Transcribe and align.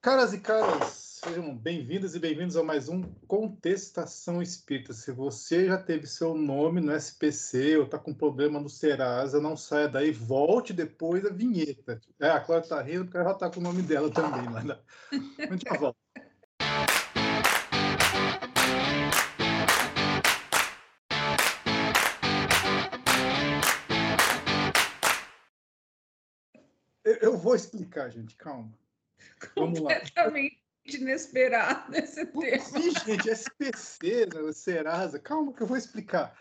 Caras 0.00 0.32
e 0.32 0.38
caras, 0.38 1.20
sejam 1.24 1.56
bem-vindas 1.56 2.14
e 2.14 2.20
bem-vindos 2.20 2.56
a 2.56 2.62
mais 2.62 2.88
um 2.88 3.02
Contestação 3.26 4.40
Espírita. 4.40 4.92
Se 4.92 5.10
você 5.10 5.66
já 5.66 5.76
teve 5.76 6.06
seu 6.06 6.34
nome 6.36 6.80
no 6.80 6.94
SPC 6.94 7.76
ou 7.76 7.82
está 7.82 7.98
com 7.98 8.14
problema 8.14 8.60
no 8.60 8.68
Serasa, 8.68 9.40
não 9.40 9.56
saia 9.56 9.88
daí, 9.88 10.12
volte 10.12 10.72
depois 10.72 11.24
da 11.24 11.30
vinheta. 11.30 12.00
É, 12.20 12.30
a 12.30 12.38
Cláudia 12.38 12.66
está 12.66 12.80
rindo 12.80 13.06
porque 13.06 13.16
ela 13.16 13.30
já 13.30 13.32
está 13.32 13.50
com 13.50 13.58
o 13.58 13.62
nome 13.62 13.82
dela 13.82 14.08
também. 14.08 14.48
Na... 14.64 14.78
A 15.38 15.52
gente 15.52 15.64
já 15.68 15.76
volta. 15.76 15.98
Eu 27.04 27.36
vou 27.36 27.56
explicar, 27.56 28.10
gente, 28.10 28.36
calma. 28.36 28.72
Vamos 29.56 29.80
lá. 29.80 29.94
Completamente 29.94 30.58
inesperado 30.86 31.94
esse 31.94 32.24
tema. 32.26 32.58
Sim, 32.60 32.90
gente, 33.06 33.28
SPC, 33.28 34.26
né, 34.26 34.52
Serasa, 34.52 35.18
calma 35.18 35.52
que 35.52 35.62
eu 35.62 35.66
vou 35.66 35.76
explicar. 35.76 36.36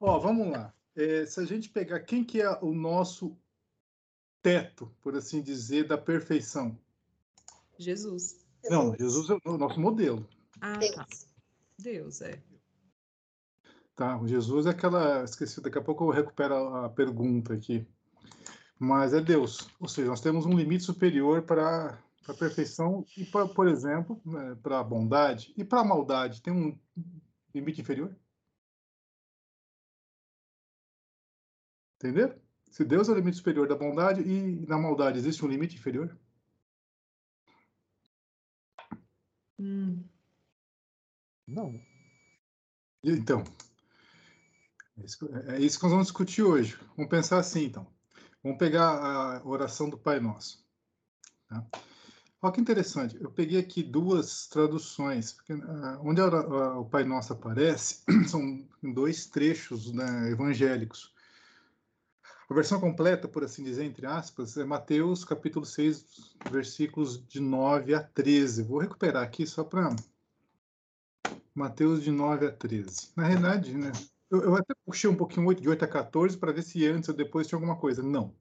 Ó, 0.00 0.18
vamos 0.18 0.50
lá. 0.50 0.74
É, 0.94 1.24
se 1.26 1.40
a 1.40 1.44
gente 1.44 1.68
pegar 1.68 2.00
quem 2.00 2.24
que 2.24 2.42
é 2.42 2.50
o 2.60 2.72
nosso 2.72 3.36
teto, 4.42 4.94
por 5.00 5.16
assim 5.16 5.40
dizer, 5.40 5.86
da 5.86 5.96
perfeição? 5.96 6.78
Jesus. 7.78 8.44
Não, 8.64 8.94
Jesus 8.96 9.30
é 9.30 9.48
o 9.48 9.56
nosso 9.56 9.80
modelo. 9.80 10.28
Ah, 10.60 10.78
tá. 10.94 11.06
Deus, 11.78 12.20
é. 12.20 12.42
Tá, 13.94 14.20
Jesus 14.26 14.66
é 14.66 14.70
aquela. 14.70 15.24
Esqueci, 15.24 15.60
daqui 15.60 15.78
a 15.78 15.82
pouco 15.82 16.04
eu 16.04 16.10
recupero 16.10 16.54
a 16.54 16.88
pergunta 16.88 17.54
aqui. 17.54 17.86
Mas 18.78 19.12
é 19.12 19.20
Deus. 19.20 19.68
Ou 19.80 19.88
seja, 19.88 20.08
nós 20.08 20.20
temos 20.20 20.46
um 20.46 20.56
limite 20.56 20.84
superior 20.84 21.42
para 21.42 21.98
para 22.28 22.34
a 22.34 22.38
perfeição 22.38 23.06
e, 23.16 23.24
pra, 23.24 23.48
por 23.48 23.66
exemplo, 23.66 24.20
né, 24.26 24.54
para 24.62 24.80
a 24.80 24.84
bondade 24.84 25.54
e 25.56 25.64
para 25.64 25.80
a 25.80 25.84
maldade, 25.84 26.42
tem 26.42 26.52
um 26.52 26.78
limite 27.54 27.80
inferior? 27.80 28.14
Entendeu? 31.96 32.38
Se 32.70 32.84
Deus 32.84 33.08
é 33.08 33.12
o 33.12 33.14
limite 33.14 33.38
superior 33.38 33.66
da 33.66 33.74
bondade 33.74 34.20
e 34.20 34.66
na 34.66 34.76
maldade 34.76 35.18
existe 35.18 35.42
um 35.42 35.48
limite 35.48 35.76
inferior? 35.76 36.16
Hum. 39.58 40.04
Não. 41.46 41.80
Então, 43.02 43.42
é 44.98 45.04
isso, 45.04 45.30
é 45.48 45.58
isso 45.60 45.78
que 45.78 45.84
nós 45.84 45.92
vamos 45.92 46.06
discutir 46.08 46.42
hoje. 46.42 46.78
Vamos 46.94 47.10
pensar 47.10 47.38
assim, 47.38 47.64
então. 47.64 47.86
Vamos 48.42 48.58
pegar 48.58 49.38
a 49.38 49.48
oração 49.48 49.88
do 49.88 49.98
Pai 49.98 50.20
Nosso. 50.20 50.62
Tá? 51.48 51.66
Olha 52.40 52.52
que 52.52 52.60
interessante, 52.60 53.20
eu 53.20 53.32
peguei 53.32 53.58
aqui 53.58 53.82
duas 53.82 54.46
traduções, 54.46 55.32
porque, 55.32 55.52
uh, 55.54 55.98
onde 56.04 56.20
a, 56.20 56.26
a, 56.26 56.78
o 56.78 56.84
Pai 56.84 57.02
Nosso 57.02 57.32
aparece, 57.32 58.04
são 58.30 58.64
dois 58.80 59.26
trechos 59.26 59.92
né, 59.92 60.30
evangélicos. 60.30 61.12
A 62.48 62.54
versão 62.54 62.80
completa, 62.80 63.26
por 63.26 63.42
assim 63.42 63.64
dizer, 63.64 63.84
entre 63.84 64.06
aspas, 64.06 64.56
é 64.56 64.64
Mateus 64.64 65.24
capítulo 65.24 65.66
6, 65.66 66.36
versículos 66.48 67.26
de 67.26 67.40
9 67.40 67.92
a 67.92 68.02
13. 68.02 68.62
Vou 68.62 68.78
recuperar 68.78 69.24
aqui 69.24 69.44
só 69.44 69.64
para. 69.64 69.94
Mateus 71.52 72.04
de 72.04 72.12
9 72.12 72.46
a 72.46 72.52
13. 72.52 73.10
Na 73.16 73.24
realidade, 73.24 73.76
né, 73.76 73.90
eu, 74.30 74.42
eu 74.42 74.54
até 74.54 74.74
puxei 74.86 75.10
um 75.10 75.16
pouquinho 75.16 75.52
de 75.54 75.68
8 75.68 75.84
a 75.84 75.88
14 75.88 76.38
para 76.38 76.52
ver 76.52 76.62
se 76.62 76.86
antes 76.86 77.08
ou 77.08 77.14
depois 77.16 77.48
tinha 77.48 77.56
alguma 77.56 77.76
coisa. 77.76 78.00
Não. 78.00 78.32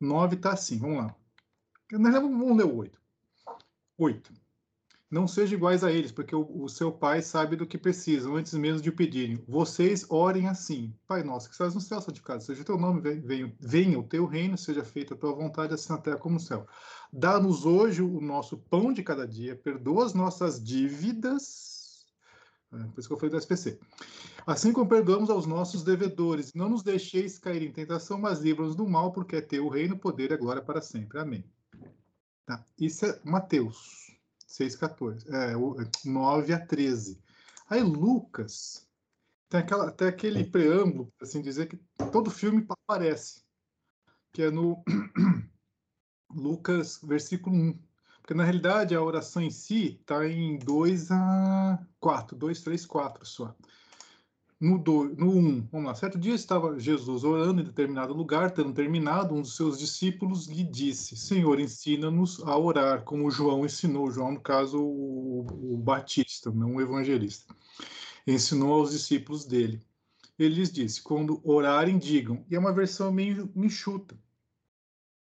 9 0.00 0.36
está 0.36 0.52
assim, 0.54 0.78
vamos 0.78 0.96
lá. 0.98 1.14
Realidade, 1.90 2.24
vamos 2.24 2.56
ler 2.56 2.64
o 2.64 2.76
8. 2.76 2.99
8. 4.00 4.32
Não 5.10 5.26
sejam 5.26 5.58
iguais 5.58 5.82
a 5.82 5.90
eles, 5.90 6.12
porque 6.12 6.34
o, 6.34 6.48
o, 6.62 6.68
seu 6.68 6.92
pai 6.92 7.20
sabe 7.20 7.56
do 7.56 7.66
que 7.66 7.76
precisam, 7.76 8.36
antes 8.36 8.54
mesmo 8.54 8.80
de 8.80 8.88
o 8.88 8.96
pedirem. 8.96 9.44
Vocês 9.46 10.06
orem 10.08 10.46
assim. 10.46 10.94
Pai 11.06 11.24
nosso, 11.24 11.48
que 11.48 11.54
estás 11.54 11.74
no 11.74 11.80
céu, 11.80 12.00
santificado 12.00 12.42
seja 12.42 12.62
o 12.62 12.64
teu 12.64 12.78
nome, 12.78 13.00
venha, 13.00 13.52
venha 13.58 13.98
o 13.98 14.04
teu 14.04 14.24
reino, 14.24 14.56
seja 14.56 14.84
feita 14.84 15.14
a 15.14 15.16
tua 15.16 15.34
vontade, 15.34 15.74
assim 15.74 15.92
na 15.92 15.98
terra 15.98 16.16
como 16.16 16.34
no 16.34 16.40
céu. 16.40 16.64
Dá-nos 17.12 17.66
hoje 17.66 18.02
o 18.02 18.20
nosso 18.20 18.56
pão 18.56 18.92
de 18.92 19.02
cada 19.02 19.26
dia, 19.26 19.56
perdoa 19.56 20.06
as 20.06 20.14
nossas 20.14 20.62
dívidas. 20.62 22.06
É, 22.72 22.78
por 22.84 23.00
isso 23.00 23.08
que 23.08 23.14
eu 23.14 23.18
falei 23.18 23.30
do 23.30 23.36
SPC. 23.36 23.80
Assim 24.46 24.72
como 24.72 24.88
perdoamos 24.88 25.28
aos 25.28 25.44
nossos 25.44 25.82
devedores. 25.82 26.54
Não 26.54 26.68
nos 26.68 26.84
deixeis 26.84 27.36
cair 27.36 27.62
em 27.62 27.72
tentação, 27.72 28.16
mas 28.16 28.38
livra-nos 28.38 28.76
do 28.76 28.88
mal, 28.88 29.12
porque 29.12 29.36
é 29.36 29.40
teu 29.40 29.66
o 29.66 29.68
reino, 29.68 29.96
o 29.96 29.98
poder 29.98 30.30
e 30.30 30.34
a 30.34 30.36
glória 30.36 30.62
para 30.62 30.80
sempre. 30.80 31.18
Amém. 31.18 31.44
Tá. 32.50 32.66
Isso 32.76 33.06
é 33.06 33.20
Mateus 33.22 34.10
6,14. 34.48 35.24
É, 35.32 36.08
9 36.08 36.52
a 36.52 36.66
13. 36.66 37.22
Aí 37.68 37.80
Lucas 37.80 38.88
tem, 39.48 39.60
aquela, 39.60 39.92
tem 39.92 40.08
aquele 40.08 40.42
preâmbulo, 40.42 41.12
assim 41.20 41.40
dizer, 41.40 41.68
que 41.68 41.76
todo 42.10 42.28
filme 42.28 42.66
aparece, 42.68 43.44
que 44.32 44.42
é 44.42 44.50
no 44.50 44.82
Lucas, 46.28 46.98
versículo 47.04 47.54
1. 47.54 47.78
Porque 48.20 48.34
na 48.34 48.42
realidade 48.42 48.96
a 48.96 49.00
oração 49.00 49.40
em 49.40 49.50
si 49.50 50.00
está 50.00 50.26
em 50.26 50.58
2 50.58 51.12
a 51.12 51.86
4, 52.00 52.36
2, 52.36 52.62
3, 52.62 52.84
4 52.84 53.24
só 53.24 53.56
no 54.60 54.76
1, 54.76 55.14
no 55.16 55.30
um, 55.30 55.66
vamos 55.72 55.86
lá, 55.86 55.94
certo 55.94 56.18
dia 56.18 56.34
estava 56.34 56.78
Jesus 56.78 57.24
orando 57.24 57.62
em 57.62 57.64
determinado 57.64 58.12
lugar, 58.12 58.50
tendo 58.50 58.74
terminado, 58.74 59.34
um 59.34 59.40
dos 59.40 59.56
seus 59.56 59.78
discípulos 59.78 60.46
lhe 60.48 60.62
disse, 60.62 61.16
Senhor, 61.16 61.58
ensina-nos 61.58 62.42
a 62.42 62.58
orar, 62.58 63.02
como 63.02 63.30
João 63.30 63.64
ensinou, 63.64 64.10
João, 64.10 64.32
no 64.32 64.40
caso, 64.40 64.78
o, 64.78 65.74
o 65.74 65.78
Batista, 65.78 66.50
não 66.50 66.76
o 66.76 66.80
evangelista, 66.80 67.54
ensinou 68.26 68.74
aos 68.74 68.90
discípulos 68.90 69.46
dele. 69.46 69.80
Ele 70.38 70.56
lhes 70.56 70.70
disse, 70.70 71.02
quando 71.02 71.40
orarem, 71.42 71.98
digam, 71.98 72.44
e 72.50 72.54
é 72.54 72.58
uma 72.58 72.72
versão 72.72 73.10
meio 73.10 73.50
enxuta, 73.56 74.14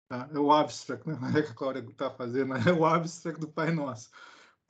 tá? 0.09 0.29
é 0.31 0.39
o 0.39 0.53
abstract, 0.53 1.09
né? 1.09 1.19
é 1.39 1.43
que 1.43 1.53
a 1.53 1.55
Cláudia 1.55 1.81
está 1.81 2.11
fazendo, 2.11 2.53
é 2.55 2.73
o 2.73 2.85
abstract 2.85 3.41
do 3.41 3.49
Pai 3.49 3.73
Nosso. 3.73 4.11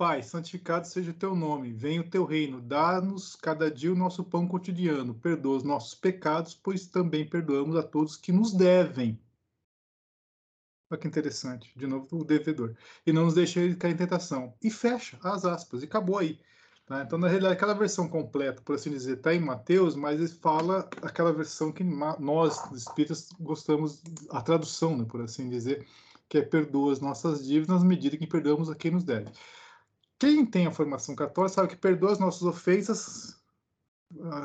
Pai, 0.02 0.20
santificado 0.20 0.84
seja 0.84 1.12
o 1.12 1.14
teu 1.14 1.32
nome, 1.32 1.72
venha 1.72 2.00
o 2.00 2.10
teu 2.10 2.24
reino, 2.24 2.60
dá-nos 2.60 3.36
cada 3.36 3.70
dia 3.70 3.92
o 3.92 3.94
nosso 3.94 4.24
pão 4.24 4.48
cotidiano, 4.48 5.14
perdoa 5.14 5.58
os 5.58 5.62
nossos 5.62 5.94
pecados, 5.94 6.58
pois 6.60 6.88
também 6.88 7.24
perdoamos 7.24 7.76
a 7.76 7.84
todos 7.84 8.16
que 8.16 8.32
nos 8.32 8.52
devem. 8.52 9.16
Olha 10.90 11.00
que 11.00 11.06
interessante, 11.06 11.70
de 11.76 11.86
novo 11.86 12.08
o 12.18 12.24
devedor. 12.24 12.74
E 13.06 13.12
não 13.12 13.26
nos 13.26 13.34
deixe 13.34 13.76
cair 13.76 13.92
em 13.92 13.96
tentação. 13.96 14.52
E 14.60 14.72
fecha 14.72 15.20
as 15.22 15.44
aspas, 15.44 15.82
e 15.82 15.84
acabou 15.84 16.18
aí. 16.18 16.40
Tá? 16.84 17.02
Então, 17.02 17.16
na 17.16 17.28
realidade, 17.28 17.54
aquela 17.54 17.72
versão 17.72 18.08
completa, 18.08 18.60
por 18.60 18.74
assim 18.74 18.90
dizer, 18.90 19.18
está 19.18 19.32
em 19.32 19.38
Mateus, 19.38 19.94
mas 19.94 20.18
ele 20.18 20.28
fala 20.28 20.90
aquela 21.00 21.32
versão 21.32 21.70
que 21.70 21.84
nós, 21.84 22.72
espíritas, 22.72 23.30
gostamos, 23.38 24.02
a 24.30 24.42
tradução, 24.42 24.96
né, 24.96 25.04
por 25.04 25.20
assim 25.20 25.48
dizer, 25.48 25.86
que 26.28 26.38
é 26.38 26.42
perdoa 26.42 26.92
as 26.92 26.98
nossas 26.98 27.46
dívidas 27.46 27.80
na 27.80 27.88
medida 27.88 28.16
que 28.16 28.26
perdoamos 28.26 28.68
a 28.68 28.74
quem 28.74 28.90
nos 28.90 29.04
deve. 29.04 29.30
Quem 30.22 30.46
tem 30.46 30.68
a 30.68 30.72
formação 30.72 31.16
católica 31.16 31.52
sabe 31.52 31.68
que 31.70 31.76
perdoa 31.76 32.12
as 32.12 32.18
nossas 32.20 32.42
ofensas, 32.42 33.42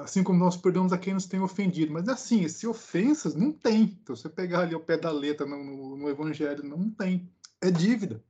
assim 0.01 0.23
como 0.23 0.39
nós 0.39 0.57
perdoamos 0.57 0.91
a 0.91 0.97
quem 0.97 1.13
nos 1.13 1.27
tem 1.27 1.39
ofendido. 1.39 1.93
Mas 1.93 2.09
assim, 2.09 2.43
esse 2.43 2.65
ofensas 2.65 3.35
não 3.35 3.51
tem. 3.51 3.83
Então, 3.83 4.15
você 4.15 4.27
pegar 4.27 4.61
ali 4.61 4.73
o 4.73 4.79
pé 4.79 4.97
da 4.97 5.11
letra 5.11 5.45
no, 5.45 5.63
no, 5.63 5.97
no 5.97 6.09
Evangelho, 6.09 6.63
não 6.63 6.89
tem. 6.89 7.31
É 7.61 7.69
dívida. 7.69 8.23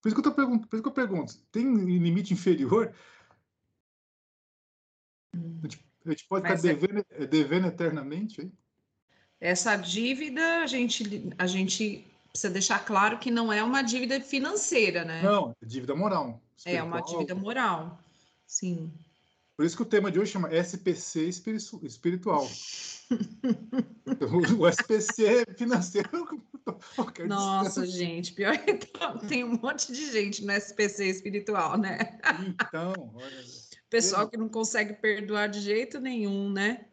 Por 0.00 0.08
isso 0.08 0.22
que 0.22 0.26
eu, 0.26 0.34
pergunto, 0.34 0.66
por 0.66 0.76
isso 0.76 0.82
que 0.82 0.88
eu 0.88 0.94
pergunto, 0.94 1.36
tem 1.52 1.70
limite 1.70 2.32
inferior? 2.32 2.90
A 5.34 5.36
gente, 5.36 5.86
a 6.06 6.10
gente 6.12 6.24
pode 6.26 6.48
Mas 6.48 6.62
ficar 6.62 6.72
é 6.72 6.76
devendo, 6.76 7.06
é... 7.10 7.26
devendo 7.26 7.66
eternamente? 7.66 8.40
Hein? 8.40 8.52
Essa 9.38 9.76
dívida, 9.76 10.62
a 10.62 10.66
gente, 10.66 11.30
a 11.36 11.46
gente 11.46 12.09
precisa 12.32 12.52
deixar 12.52 12.84
claro 12.84 13.18
que 13.18 13.30
não 13.30 13.52
é 13.52 13.62
uma 13.62 13.82
dívida 13.82 14.20
financeira, 14.20 15.04
né? 15.04 15.22
Não, 15.22 15.54
é 15.62 15.66
dívida 15.66 15.94
moral. 15.94 16.40
É 16.64 16.82
uma 16.82 17.00
dívida 17.00 17.34
moral, 17.34 17.98
sim. 18.46 18.92
Por 19.56 19.66
isso 19.66 19.76
que 19.76 19.82
o 19.82 19.86
tema 19.86 20.10
de 20.10 20.18
hoje 20.18 20.32
chama 20.32 20.48
SPC 20.54 21.28
espiritual. 21.82 22.48
o 24.58 24.68
SPC 24.68 25.26
é 25.26 25.54
financeiro. 25.54 26.08
Nossa, 27.28 27.84
gente, 27.84 28.32
pior 28.32 28.56
que 28.56 28.74
tá, 28.74 29.18
tem 29.18 29.44
um 29.44 29.58
monte 29.60 29.92
de 29.92 30.10
gente 30.10 30.44
no 30.44 30.52
SPC 30.52 31.06
espiritual, 31.06 31.76
né? 31.76 32.18
Então, 32.46 32.94
olha. 33.14 33.44
Pessoal 33.90 34.28
que 34.28 34.36
não 34.36 34.48
consegue 34.48 34.94
perdoar 34.94 35.48
de 35.48 35.60
jeito 35.60 36.00
nenhum, 36.00 36.50
né? 36.50 36.86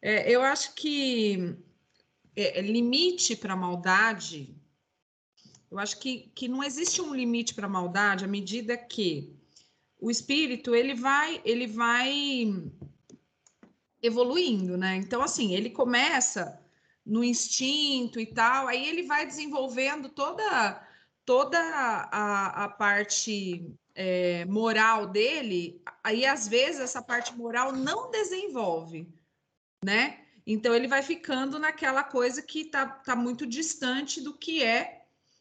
É, 0.00 0.30
eu 0.30 0.40
acho 0.42 0.74
que 0.74 1.56
é, 2.34 2.60
limite 2.62 3.36
para 3.36 3.54
maldade 3.54 4.57
eu 5.70 5.78
acho 5.78 5.98
que, 5.98 6.30
que 6.34 6.48
não 6.48 6.62
existe 6.62 7.00
um 7.00 7.14
limite 7.14 7.54
para 7.54 7.66
a 7.66 7.70
maldade 7.70 8.24
à 8.24 8.28
medida 8.28 8.76
que 8.76 9.36
o 10.00 10.10
espírito 10.10 10.74
ele 10.74 10.94
vai 10.94 11.40
ele 11.44 11.66
vai 11.66 12.54
evoluindo, 14.02 14.76
né? 14.76 14.96
Então 14.96 15.22
assim 15.22 15.54
ele 15.54 15.70
começa 15.70 16.60
no 17.04 17.24
instinto 17.24 18.20
e 18.20 18.26
tal, 18.26 18.68
aí 18.68 18.86
ele 18.86 19.02
vai 19.02 19.26
desenvolvendo 19.26 20.08
toda 20.08 20.86
toda 21.24 21.58
a, 21.58 22.64
a 22.64 22.68
parte 22.70 23.70
é, 23.94 24.46
moral 24.46 25.06
dele, 25.06 25.82
aí 26.02 26.24
às 26.24 26.48
vezes 26.48 26.80
essa 26.80 27.02
parte 27.02 27.36
moral 27.36 27.72
não 27.72 28.10
desenvolve, 28.10 29.06
né? 29.84 30.20
Então 30.46 30.74
ele 30.74 30.88
vai 30.88 31.02
ficando 31.02 31.58
naquela 31.58 32.02
coisa 32.02 32.40
que 32.40 32.60
está 32.60 32.86
tá 32.86 33.14
muito 33.14 33.44
distante 33.46 34.22
do 34.22 34.32
que 34.32 34.62
é 34.62 34.97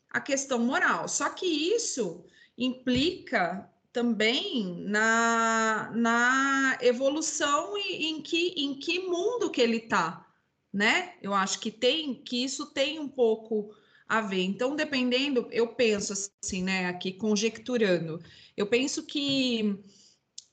a 0.09 0.19
questão 0.19 0.59
moral. 0.59 1.07
Só 1.07 1.29
que 1.29 1.45
isso 1.45 2.25
implica 2.57 3.69
também 3.91 4.83
na, 4.87 5.91
na 5.95 6.77
evolução 6.81 7.77
e 7.77 8.07
em 8.07 8.21
que, 8.21 8.49
em 8.57 8.75
que 8.75 8.99
mundo 8.99 9.49
que 9.49 9.61
ele 9.61 9.77
está, 9.77 10.27
né? 10.71 11.15
Eu 11.21 11.33
acho 11.33 11.59
que 11.59 11.71
tem 11.71 12.13
que 12.13 12.43
isso 12.43 12.67
tem 12.67 12.99
um 12.99 13.07
pouco 13.07 13.73
a 14.07 14.21
ver. 14.21 14.43
Então, 14.43 14.75
dependendo, 14.75 15.47
eu 15.51 15.69
penso 15.69 16.13
assim, 16.13 16.63
né, 16.63 16.85
aqui 16.85 17.11
conjecturando, 17.11 18.21
eu 18.55 18.67
penso 18.67 19.03
que 19.03 19.83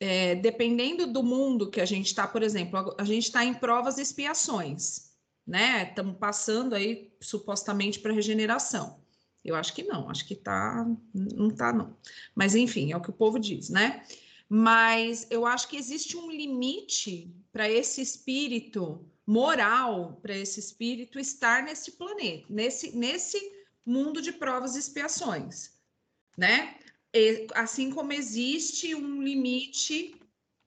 é, 0.00 0.34
dependendo 0.34 1.06
do 1.06 1.22
mundo 1.22 1.70
que 1.70 1.80
a 1.80 1.84
gente 1.84 2.06
está, 2.06 2.26
por 2.26 2.42
exemplo, 2.42 2.94
a 2.98 3.04
gente 3.04 3.24
está 3.24 3.44
em 3.44 3.54
provas 3.54 3.98
e 3.98 4.02
expiações, 4.02 5.12
né? 5.46 5.88
Estamos 5.88 6.16
passando 6.18 6.74
aí 6.74 7.12
supostamente 7.20 8.00
para 8.00 8.12
regeneração. 8.12 9.03
Eu 9.44 9.54
acho 9.54 9.74
que 9.74 9.82
não, 9.82 10.08
acho 10.08 10.26
que 10.26 10.34
tá, 10.34 10.86
não 11.12 11.50
tá 11.50 11.72
não. 11.72 11.96
Mas 12.34 12.54
enfim, 12.54 12.92
é 12.92 12.96
o 12.96 13.02
que 13.02 13.10
o 13.10 13.14
povo 13.14 13.38
diz, 13.38 13.68
né? 13.68 14.04
Mas 14.48 15.26
eu 15.30 15.46
acho 15.46 15.68
que 15.68 15.76
existe 15.76 16.16
um 16.16 16.30
limite 16.30 17.34
para 17.52 17.68
esse 17.68 18.00
espírito 18.00 19.04
moral 19.26 20.18
para 20.22 20.36
esse 20.36 20.60
espírito 20.60 21.18
estar 21.18 21.62
nesse 21.62 21.92
planeta, 21.92 22.46
nesse, 22.48 22.96
nesse 22.96 23.52
mundo 23.84 24.20
de 24.20 24.32
provas 24.32 24.76
e 24.76 24.78
expiações, 24.78 25.72
né? 26.36 26.76
E, 27.12 27.46
assim 27.54 27.90
como 27.90 28.12
existe 28.12 28.94
um 28.94 29.22
limite 29.22 30.14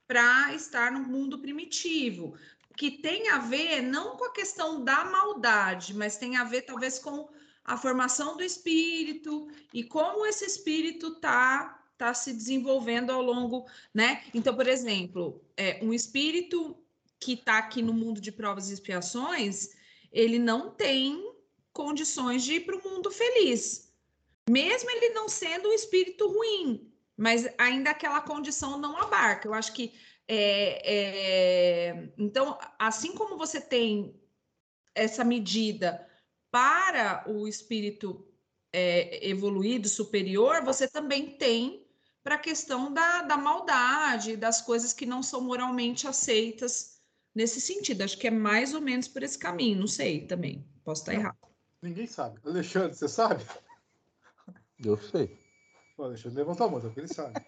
para 0.07 0.53
estar 0.53 0.91
no 0.91 1.01
mundo 1.01 1.39
primitivo, 1.39 2.37
que 2.75 2.91
tem 2.91 3.29
a 3.29 3.39
ver 3.39 3.81
não 3.81 4.15
com 4.15 4.25
a 4.25 4.31
questão 4.31 4.83
da 4.83 5.03
maldade, 5.05 5.93
mas 5.93 6.17
tem 6.17 6.37
a 6.37 6.43
ver 6.43 6.61
talvez 6.61 6.97
com 6.99 7.27
a 7.67 7.77
formação 7.77 8.37
do 8.37 8.43
espírito 8.43 9.49
e 9.73 9.83
como 9.83 10.25
esse 10.25 10.45
espírito 10.45 11.09
está 11.09 11.83
tá 11.97 12.13
se 12.13 12.31
desenvolvendo 12.31 13.11
ao 13.11 13.21
longo, 13.21 13.65
né? 13.93 14.23
Então, 14.33 14.55
por 14.55 14.67
exemplo, 14.67 15.43
é, 15.57 15.77
um 15.83 15.93
espírito 15.93 16.77
que 17.19 17.33
está 17.33 17.57
aqui 17.57 17.81
no 17.81 17.93
mundo 17.93 18.21
de 18.21 18.31
provas 18.31 18.69
e 18.69 18.73
expiações, 18.73 19.75
ele 20.11 20.39
não 20.39 20.69
tem 20.69 21.33
condições 21.73 22.43
de 22.43 22.53
ir 22.53 22.59
para 22.61 22.77
o 22.77 22.83
mundo 22.83 23.11
feliz. 23.11 23.91
Mesmo 24.49 24.89
ele 24.89 25.09
não 25.09 25.27
sendo 25.27 25.67
um 25.67 25.73
espírito 25.73 26.27
ruim, 26.27 26.89
mas 27.17 27.49
ainda 27.57 27.89
aquela 27.89 28.21
condição 28.21 28.77
não 28.77 28.95
abarca. 28.95 29.47
Eu 29.47 29.53
acho 29.53 29.73
que 29.73 29.93
é, 30.25 30.81
é, 30.85 32.09
então, 32.17 32.57
assim 32.79 33.13
como 33.13 33.37
você 33.37 33.59
tem 33.59 34.15
essa 34.95 35.23
medida 35.23 36.06
para 36.57 37.23
o 37.29 37.47
espírito 37.47 38.27
é, 38.73 39.29
evoluído, 39.29 39.87
superior, 39.87 40.63
você 40.63 40.87
também 40.87 41.37
tem 41.37 41.85
para 42.23 42.33
a 42.33 42.39
questão 42.39 42.91
da, 42.91 43.21
da 43.21 43.37
maldade, 43.37 44.35
das 44.35 44.59
coisas 44.59 44.91
que 44.91 45.05
não 45.05 45.21
são 45.21 45.39
moralmente 45.39 46.07
aceitas 46.07 46.99
nesse 47.35 47.61
sentido. 47.61 48.01
Acho 48.01 48.17
que 48.17 48.25
é 48.25 48.31
mais 48.31 48.73
ou 48.73 48.81
menos 48.81 49.07
por 49.07 49.21
esse 49.21 49.37
caminho, 49.37 49.77
não 49.77 49.85
sei 49.85 50.25
também. 50.25 50.67
Posso 50.83 51.03
estar 51.03 51.13
errado. 51.13 51.37
Ninguém 51.79 52.07
sabe. 52.07 52.39
Alexandre, 52.43 52.97
você 52.97 53.07
sabe? 53.07 53.45
Eu 54.83 54.97
sei. 54.97 55.37
O 55.95 56.05
Alexandre 56.05 56.39
levantou 56.39 56.65
a 56.65 56.71
mão, 56.71 56.81
porque 56.81 57.01
ele 57.01 57.07
sabe. 57.07 57.39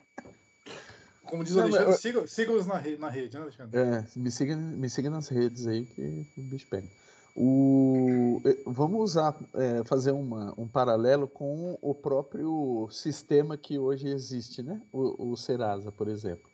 Como 1.23 1.43
diz 1.43 1.55
o 1.55 1.61
Alexandre, 1.61 1.97
siga, 1.97 2.27
siga-nos 2.27 2.67
na, 2.67 2.77
rede, 2.77 3.01
na 3.01 3.09
rede, 3.09 3.35
né, 3.35 3.41
Alexandre? 3.41 3.79
É, 3.79 4.05
me 4.15 4.29
siga, 4.29 4.55
me 4.55 4.87
siga 4.87 5.09
nas 5.09 5.29
redes 5.29 5.65
aí 5.65 5.87
que 5.87 6.27
o 6.37 6.43
bicho 6.43 6.67
pega. 6.69 6.87
O, 7.35 8.41
vamos 8.65 9.01
usar, 9.01 9.37
é, 9.53 9.83
fazer 9.85 10.11
uma, 10.11 10.53
um 10.57 10.67
paralelo 10.67 11.27
com 11.27 11.77
o 11.81 11.93
próprio 11.93 12.87
sistema 12.91 13.57
que 13.57 13.79
hoje 13.79 14.07
existe, 14.07 14.61
né? 14.61 14.81
O, 14.91 15.31
o 15.31 15.37
Serasa, 15.37 15.91
por 15.91 16.07
exemplo. 16.07 16.49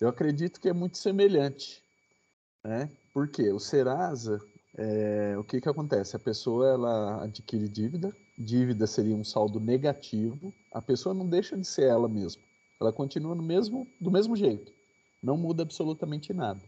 Eu 0.00 0.08
acredito 0.08 0.60
que 0.60 0.68
é 0.68 0.72
muito 0.72 0.98
semelhante. 0.98 1.82
Né? 2.64 2.90
Porque 3.12 3.50
o 3.50 3.58
Serasa, 3.58 4.40
é, 4.76 5.34
o 5.36 5.44
que, 5.44 5.60
que 5.60 5.68
acontece? 5.68 6.16
A 6.16 6.18
pessoa 6.18 6.68
ela 6.68 7.24
adquire 7.24 7.68
dívida, 7.68 8.14
dívida 8.38 8.86
seria 8.86 9.14
um 9.14 9.24
saldo 9.24 9.60
negativo, 9.60 10.52
a 10.72 10.80
pessoa 10.80 11.14
não 11.14 11.28
deixa 11.28 11.56
de 11.56 11.66
ser 11.66 11.88
ela 11.88 12.08
mesma, 12.08 12.42
ela 12.80 12.92
continua 12.92 13.34
no 13.34 13.42
mesmo, 13.42 13.86
do 14.00 14.10
mesmo 14.10 14.36
jeito, 14.36 14.72
não 15.22 15.36
muda 15.36 15.62
absolutamente 15.62 16.32
nada. 16.32 16.62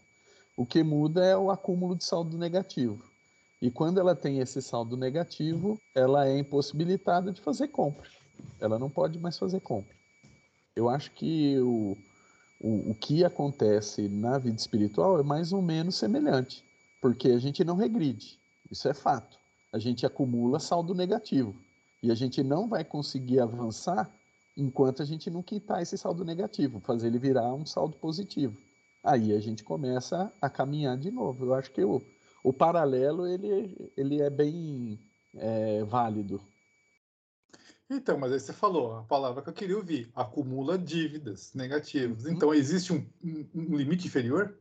O 0.57 0.65
que 0.65 0.83
muda 0.83 1.25
é 1.25 1.37
o 1.37 1.51
acúmulo 1.51 1.97
de 1.97 2.05
saldo 2.05 2.39
negativo. 2.39 3.03
E 3.65 3.71
quando 3.71 3.99
ela 3.99 4.15
tem 4.15 4.41
esse 4.41 4.61
saldo 4.61 4.95
negativo, 4.95 5.81
ela 5.95 6.29
é 6.29 6.39
impossibilitada 6.39 7.33
de 7.33 7.41
fazer 7.41 7.69
compra. 7.69 8.07
Ela 8.61 8.79
não 8.79 8.91
pode 8.91 9.19
mais 9.19 9.39
fazer 9.39 9.59
compra. 9.61 9.97
Eu 10.77 10.91
acho 10.91 11.11
que 11.13 11.59
o, 11.61 11.97
o, 12.61 12.91
o 12.91 12.95
que 12.95 13.25
acontece 13.25 14.07
na 14.07 14.37
vida 14.37 14.59
espiritual 14.59 15.19
é 15.19 15.23
mais 15.23 15.51
ou 15.51 15.63
menos 15.63 15.95
semelhante, 15.95 16.63
porque 17.01 17.31
a 17.31 17.39
gente 17.39 17.65
não 17.65 17.75
regride, 17.75 18.39
isso 18.71 18.87
é 18.87 18.93
fato. 18.93 19.39
A 19.73 19.79
gente 19.79 20.05
acumula 20.05 20.61
saldo 20.61 20.95
negativo 20.95 21.57
e 22.03 22.11
a 22.11 22.15
gente 22.15 22.43
não 22.43 22.69
vai 22.69 22.85
conseguir 22.85 23.41
avançar 23.41 24.15
enquanto 24.55 25.01
a 25.01 25.07
gente 25.07 25.31
não 25.31 25.43
quitar 25.43 25.81
esse 25.81 25.97
saldo 25.97 26.23
negativo, 26.23 26.81
fazer 26.81 27.07
ele 27.07 27.19
virar 27.19 27.55
um 27.55 27.65
saldo 27.65 27.97
positivo. 27.97 28.59
Aí 29.03 29.33
a 29.33 29.41
gente 29.41 29.65
começa 29.65 30.31
a 30.39 30.51
caminhar 30.51 30.99
de 30.99 31.11
novo. 31.11 31.47
Eu 31.47 31.55
acho 31.55 31.71
que 31.71 31.83
o, 31.83 32.03
o 32.45 32.53
paralelo 32.53 33.27
ele, 33.27 33.91
ele 33.97 34.21
é 34.21 34.29
bem 34.29 35.01
é, 35.35 35.83
válido. 35.83 36.41
Então, 37.89 38.19
mas 38.19 38.33
aí 38.33 38.39
você 38.39 38.53
falou 38.53 38.97
a 38.97 39.03
palavra 39.03 39.43
que 39.43 39.49
eu 39.49 39.55
queria 39.55 39.77
ouvir: 39.77 40.11
acumula 40.15 40.79
dívidas 40.79 41.53
negativas. 41.55 42.25
Uhum. 42.25 42.33
Então, 42.33 42.55
existe 42.55 42.93
um, 42.93 43.05
um, 43.55 43.75
limite 43.77 44.07
inferior? 44.07 44.59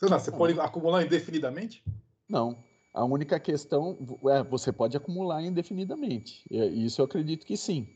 Não, 0.00 0.08
você 0.08 0.30
não. 0.30 0.38
pode 0.38 0.60
acumular 0.60 1.04
indefinidamente? 1.04 1.84
Não. 2.28 2.64
A 2.94 3.04
única 3.04 3.38
questão 3.38 3.98
é 4.30 4.42
você 4.42 4.72
pode 4.72 4.96
acumular 4.96 5.42
indefinidamente. 5.42 6.44
Isso 6.50 7.00
eu 7.00 7.04
acredito 7.04 7.44
que 7.44 7.56
sim. 7.56 7.88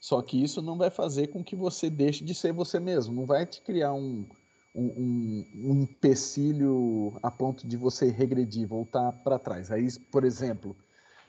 Só 0.00 0.20
que 0.20 0.42
isso 0.42 0.60
não 0.60 0.76
vai 0.76 0.90
fazer 0.90 1.28
com 1.28 1.42
que 1.42 1.56
você 1.56 1.88
deixe 1.88 2.22
de 2.24 2.34
ser 2.34 2.52
você 2.52 2.78
mesmo. 2.78 3.14
Não 3.14 3.24
vai 3.24 3.46
te 3.46 3.62
criar 3.62 3.94
um, 3.94 4.28
um, 4.74 5.44
um 5.54 5.82
empecilho 5.82 7.18
a 7.22 7.30
ponto 7.30 7.66
de 7.66 7.76
você 7.76 8.10
regredir, 8.10 8.66
voltar 8.66 9.12
para 9.12 9.38
trás. 9.38 9.70
Aí, 9.70 9.88
por 10.10 10.24
exemplo, 10.24 10.76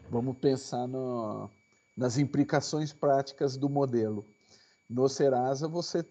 vamos 0.09 0.37
pensar 0.37 0.87
no, 0.87 1.49
nas 1.95 2.17
implicações 2.17 2.91
práticas 2.91 3.55
do 3.55 3.69
modelo. 3.69 4.25
No 4.89 5.07
Serasa, 5.07 5.67
você, 5.67 6.03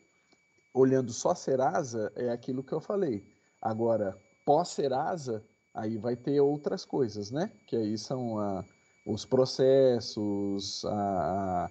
olhando 0.72 1.12
só 1.12 1.34
Serasa, 1.34 2.12
é 2.14 2.30
aquilo 2.30 2.62
que 2.62 2.72
eu 2.72 2.80
falei. 2.80 3.24
Agora, 3.60 4.16
pós-Serasa, 4.44 5.42
aí 5.74 5.96
vai 5.96 6.14
ter 6.14 6.40
outras 6.40 6.84
coisas, 6.84 7.30
né? 7.30 7.50
Que 7.66 7.76
aí 7.76 7.98
são 7.98 8.38
a, 8.38 8.64
os 9.06 9.24
processos, 9.24 10.84
a, 10.84 11.70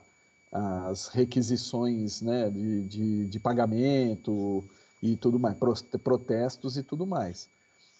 a, 0.51 0.89
as 0.89 1.07
requisições 1.07 2.21
né, 2.21 2.49
de, 2.49 2.87
de, 2.87 3.29
de, 3.29 3.39
pagamento 3.39 4.63
e 5.03 5.15
tudo 5.15 5.37
mais, 5.37 5.57
protestos 6.03 6.77
e 6.77 6.83
tudo 6.83 7.05
mais. 7.05 7.47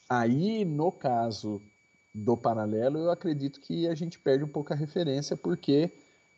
Aí, 0.09 0.65
no 0.65 0.91
caso 0.91 1.61
do 2.15 2.35
paralelo, 2.35 2.97
eu 2.97 3.11
acredito 3.11 3.61
que 3.61 3.87
a 3.87 3.93
gente 3.93 4.17
perde 4.17 4.43
um 4.43 4.47
pouco 4.47 4.73
a 4.73 4.75
referência, 4.75 5.37
porque 5.37 5.91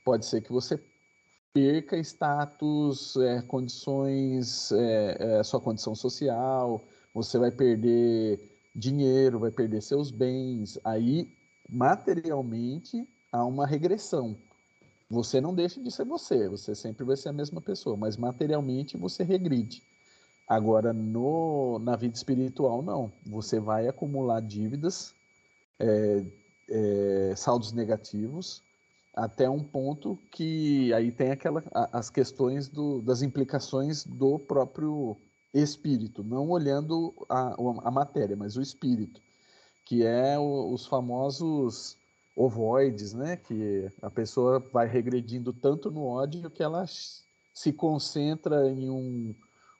Pode 0.05 0.27
ser 0.27 0.41
que 0.41 0.51
você 0.51 0.79
perca 1.51 1.97
status, 1.97 3.15
é, 3.17 3.41
condições, 3.41 4.71
é, 4.71 5.39
é, 5.39 5.43
sua 5.43 5.59
condição 5.59 5.95
social, 5.95 6.87
você 7.11 7.39
vai 7.39 7.49
perder 7.49 8.39
dinheiro, 8.75 9.39
vai 9.39 9.49
perder 9.49 9.81
seus 9.81 10.11
bens. 10.11 10.77
Aí, 10.83 11.27
materialmente, 11.67 13.09
há 13.31 13.43
uma 13.43 13.65
regressão. 13.65 14.37
Você 15.09 15.41
não 15.41 15.55
deixa 15.55 15.81
de 15.81 15.89
ser 15.89 16.05
você, 16.05 16.47
você 16.47 16.75
sempre 16.75 17.03
vai 17.03 17.17
ser 17.17 17.29
a 17.29 17.33
mesma 17.33 17.59
pessoa, 17.59 17.97
mas 17.97 18.15
materialmente 18.15 18.95
você 18.95 19.23
regride. 19.23 19.81
Agora, 20.47 20.93
no, 20.93 21.79
na 21.79 21.95
vida 21.95 22.15
espiritual, 22.15 22.81
não. 22.81 23.11
Você 23.25 23.59
vai 23.59 23.87
acumular 23.87 24.41
dívidas, 24.41 25.15
é, 25.79 26.25
é, 26.69 27.33
saldos 27.35 27.71
negativos, 27.71 28.63
até 29.15 29.49
um 29.49 29.63
ponto 29.63 30.19
que 30.31 30.93
aí 30.93 31.11
tem 31.11 31.31
aquela, 31.31 31.63
as 31.91 32.09
questões 32.09 32.67
do, 32.67 33.01
das 33.01 33.21
implicações 33.21 34.05
do 34.05 34.37
próprio 34.37 35.17
espírito, 35.53 36.23
não 36.23 36.49
olhando 36.49 37.13
a, 37.29 37.55
a 37.87 37.91
matéria, 37.91 38.35
mas 38.35 38.57
o 38.57 38.61
espírito, 38.61 39.21
que 39.85 40.03
é 40.03 40.37
o, 40.37 40.73
os 40.73 40.85
famosos 40.85 41.97
ovoides, 42.35 43.13
né? 43.13 43.37
Que 43.37 43.89
a 44.01 44.11
pessoa 44.11 44.59
vai 44.59 44.87
regredindo 44.87 45.53
tanto 45.53 45.89
no 45.89 46.05
ódio 46.05 46.51
que 46.51 46.61
ela 46.61 46.85
se 47.53 47.71
concentra 47.71 48.69
em 48.69 48.89
um, 48.89 49.33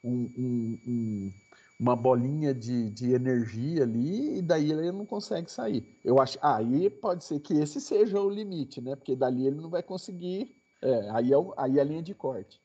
um, 0.06 0.32
um, 0.36 0.80
um 0.86 1.32
uma 1.78 1.94
bolinha 1.94 2.54
de, 2.54 2.90
de 2.90 3.12
energia 3.12 3.82
ali 3.82 4.38
e 4.38 4.42
daí 4.42 4.72
ele 4.72 4.90
não 4.92 5.04
consegue 5.04 5.50
sair. 5.50 5.98
Eu 6.02 6.18
acho, 6.18 6.38
aí 6.40 6.88
pode 6.88 7.24
ser 7.24 7.38
que 7.40 7.54
esse 7.54 7.80
seja 7.80 8.20
o 8.20 8.30
limite, 8.30 8.80
né? 8.80 8.96
Porque 8.96 9.14
dali 9.14 9.46
ele 9.46 9.60
não 9.60 9.68
vai 9.68 9.82
conseguir. 9.82 10.56
É, 10.82 11.10
aí, 11.10 11.32
é, 11.32 11.36
aí 11.56 11.78
é 11.78 11.80
a 11.80 11.84
linha 11.84 12.02
de 12.02 12.14
corte. 12.14 12.60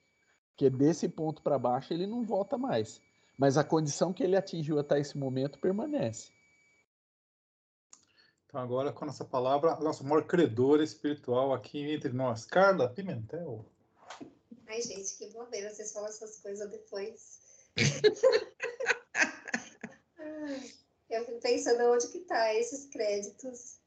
Porque 0.50 0.70
desse 0.70 1.10
ponto 1.10 1.42
para 1.42 1.60
baixo 1.60 1.94
ele 1.94 2.08
não 2.08 2.24
volta 2.24 2.58
mais. 2.58 3.02
Mas 3.38 3.58
a 3.58 3.64
condição 3.64 4.14
que 4.14 4.24
ele 4.24 4.38
atingiu 4.38 4.80
até 4.80 5.00
esse 5.00 5.18
momento 5.18 5.60
permanece. 5.60 6.32
Então, 8.46 8.62
agora 8.62 8.92
com 8.92 9.06
a 9.06 9.08
nossa 9.08 9.26
palavra, 9.26 9.74
a 9.74 9.80
nossa 9.80 10.04
maior 10.04 10.24
credora 10.26 10.84
espiritual 10.84 11.54
aqui 11.54 11.80
entre 11.92 12.12
nós, 12.12 12.46
Carla 12.46 12.90
Pimentel. 12.90 13.66
Ai, 14.72 14.82
gente, 14.82 15.18
que 15.18 15.28
bobeira, 15.32 15.70
vocês 15.70 15.92
falam 15.92 16.08
essas 16.08 16.38
coisas 16.38 16.72
depois. 16.72 17.42
eu 21.10 21.26
fico 21.26 21.42
pensando 21.42 21.92
onde 21.92 22.08
que 22.08 22.20
tá 22.20 22.56
esses 22.56 22.86
créditos. 22.86 23.82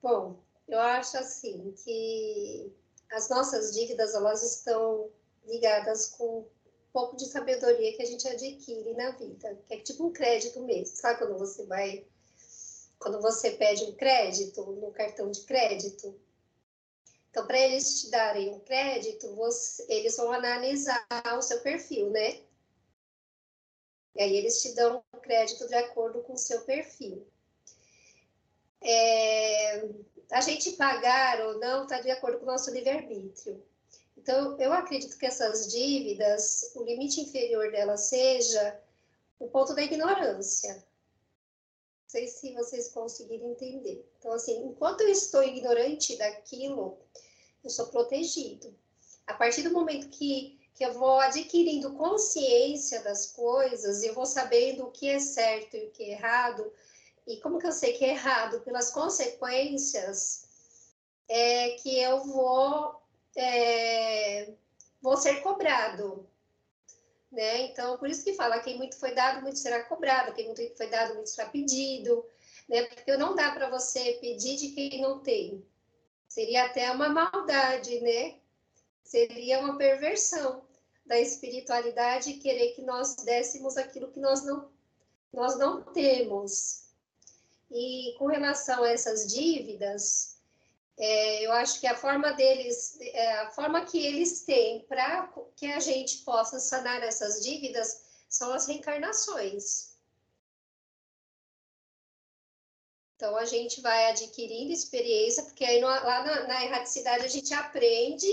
Bom, 0.00 0.38
eu 0.68 0.78
acho 0.78 1.16
assim 1.16 1.74
que 1.82 2.72
as 3.10 3.28
nossas 3.28 3.74
dívidas 3.74 4.14
elas 4.14 4.44
estão 4.44 5.10
ligadas 5.46 6.10
com 6.10 6.42
um 6.42 6.46
pouco 6.92 7.16
de 7.16 7.26
sabedoria 7.26 7.96
que 7.96 8.02
a 8.02 8.06
gente 8.06 8.28
adquire 8.28 8.94
na 8.94 9.10
vida, 9.10 9.60
que 9.66 9.74
é 9.74 9.80
tipo 9.80 10.06
um 10.06 10.12
crédito 10.12 10.60
mesmo. 10.60 10.96
Sabe 10.96 11.18
quando 11.18 11.36
você 11.36 11.66
vai 11.66 12.06
quando 13.00 13.20
você 13.20 13.50
pede 13.50 13.82
um 13.82 13.96
crédito 13.96 14.64
no 14.64 14.92
cartão 14.92 15.28
de 15.28 15.40
crédito? 15.40 16.16
Então, 17.34 17.48
para 17.48 17.58
eles 17.58 18.00
te 18.00 18.10
darem 18.10 18.54
um 18.54 18.60
crédito, 18.60 19.34
você, 19.34 19.84
eles 19.88 20.16
vão 20.16 20.30
analisar 20.30 21.04
o 21.36 21.42
seu 21.42 21.60
perfil, 21.62 22.08
né? 22.10 22.42
E 24.14 24.22
aí 24.22 24.36
eles 24.36 24.62
te 24.62 24.72
dão 24.72 25.02
o 25.12 25.18
crédito 25.18 25.66
de 25.66 25.74
acordo 25.74 26.22
com 26.22 26.34
o 26.34 26.38
seu 26.38 26.60
perfil. 26.60 27.26
É, 28.80 29.84
a 30.30 30.40
gente 30.42 30.76
pagar 30.76 31.40
ou 31.40 31.58
não 31.58 31.82
está 31.82 32.00
de 32.00 32.08
acordo 32.08 32.38
com 32.38 32.44
o 32.44 32.52
nosso 32.52 32.70
livre-arbítrio. 32.70 33.60
Então, 34.16 34.56
eu 34.60 34.72
acredito 34.72 35.18
que 35.18 35.26
essas 35.26 35.72
dívidas, 35.72 36.70
o 36.76 36.84
limite 36.84 37.20
inferior 37.20 37.68
delas 37.72 38.02
seja 38.02 38.80
o 39.40 39.48
ponto 39.48 39.74
da 39.74 39.82
ignorância. 39.82 40.86
Sei 42.14 42.28
se 42.28 42.52
vocês 42.52 42.90
conseguirem 42.90 43.50
entender. 43.50 44.08
Então, 44.20 44.30
assim, 44.30 44.64
enquanto 44.66 45.00
eu 45.00 45.08
estou 45.08 45.42
ignorante 45.42 46.16
daquilo, 46.16 46.96
eu 47.64 47.68
sou 47.68 47.88
protegido. 47.88 48.72
A 49.26 49.34
partir 49.34 49.62
do 49.62 49.72
momento 49.72 50.08
que 50.10 50.56
que 50.76 50.84
eu 50.84 50.92
vou 50.92 51.18
adquirindo 51.20 51.94
consciência 51.94 53.00
das 53.02 53.32
coisas 53.32 54.02
eu 54.02 54.12
vou 54.12 54.26
sabendo 54.26 54.84
o 54.84 54.90
que 54.90 55.08
é 55.08 55.20
certo 55.20 55.76
e 55.76 55.86
o 55.86 55.90
que 55.90 56.04
é 56.04 56.10
errado. 56.12 56.72
E 57.26 57.36
como 57.38 57.58
que 57.58 57.66
eu 57.66 57.72
sei 57.72 57.94
que 57.94 58.04
é 58.04 58.10
errado? 58.10 58.60
Pelas 58.60 58.92
consequências 58.92 60.44
é 61.28 61.70
que 61.70 61.98
eu 61.98 62.24
vou, 62.24 62.94
é, 63.34 64.52
vou 65.02 65.16
ser 65.16 65.42
cobrado. 65.42 66.28
Né? 67.34 67.62
Então, 67.62 67.98
por 67.98 68.08
isso 68.08 68.22
que 68.22 68.34
fala, 68.34 68.60
quem 68.60 68.76
muito 68.76 68.96
foi 68.96 69.12
dado, 69.12 69.42
muito 69.42 69.58
será 69.58 69.82
cobrado, 69.82 70.32
quem 70.34 70.46
muito 70.46 70.76
foi 70.76 70.86
dado, 70.86 71.14
muito 71.14 71.30
será 71.30 71.48
pedido, 71.48 72.24
né? 72.68 72.84
Porque 72.84 73.16
não 73.16 73.34
dá 73.34 73.50
para 73.50 73.68
você 73.68 74.18
pedir 74.20 74.56
de 74.56 74.68
quem 74.68 75.02
não 75.02 75.18
tem. 75.18 75.66
Seria 76.28 76.66
até 76.66 76.88
uma 76.92 77.08
maldade, 77.08 77.98
né? 78.00 78.36
Seria 79.02 79.58
uma 79.58 79.76
perversão 79.76 80.64
da 81.04 81.18
espiritualidade 81.18 82.34
querer 82.34 82.72
que 82.74 82.82
nós 82.82 83.16
dessemos 83.16 83.76
aquilo 83.76 84.12
que 84.12 84.20
nós 84.20 84.44
não, 84.44 84.70
nós 85.32 85.58
não 85.58 85.82
temos. 85.82 86.84
E 87.68 88.14
com 88.16 88.26
relação 88.26 88.84
a 88.84 88.90
essas 88.90 89.26
dívidas, 89.26 90.33
é, 90.98 91.46
eu 91.46 91.52
acho 91.52 91.80
que 91.80 91.86
a 91.86 91.96
forma 91.96 92.32
deles, 92.32 92.98
é, 93.00 93.38
a 93.40 93.50
forma 93.50 93.84
que 93.84 93.98
eles 93.98 94.44
têm 94.44 94.84
para 94.86 95.32
que 95.56 95.66
a 95.66 95.80
gente 95.80 96.18
possa 96.18 96.58
sanar 96.58 97.02
essas 97.02 97.42
dívidas 97.42 98.04
são 98.28 98.52
as 98.52 98.66
reencarnações. 98.66 99.94
Então, 103.16 103.36
a 103.36 103.44
gente 103.44 103.80
vai 103.80 104.10
adquirindo 104.10 104.72
experiência, 104.72 105.44
porque 105.44 105.64
aí 105.64 105.80
no, 105.80 105.86
lá 105.86 106.24
na, 106.24 106.46
na 106.46 106.64
erraticidade 106.64 107.24
a 107.24 107.28
gente 107.28 107.54
aprende 107.54 108.28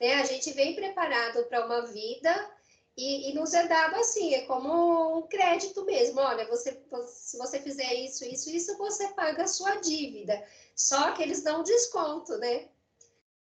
né? 0.00 0.14
A 0.14 0.24
gente 0.24 0.52
vem 0.52 0.74
preparado 0.74 1.44
para 1.46 1.64
uma 1.64 1.86
vida 1.86 2.50
e, 2.96 3.30
e, 3.30 3.34
nos 3.34 3.52
é 3.52 3.66
dado 3.66 3.96
assim, 3.96 4.34
é 4.34 4.46
como 4.46 5.18
um 5.18 5.22
crédito 5.22 5.84
mesmo. 5.84 6.20
Olha, 6.20 6.46
você, 6.46 6.80
se 7.08 7.36
você 7.36 7.60
fizer 7.60 7.92
isso, 7.94 8.24
isso, 8.24 8.48
isso, 8.50 8.78
você 8.78 9.08
paga 9.08 9.42
a 9.42 9.48
sua 9.48 9.76
dívida. 9.76 10.46
Só 10.76 11.12
que 11.12 11.22
eles 11.22 11.42
dão 11.42 11.64
desconto, 11.64 12.36
né? 12.38 12.68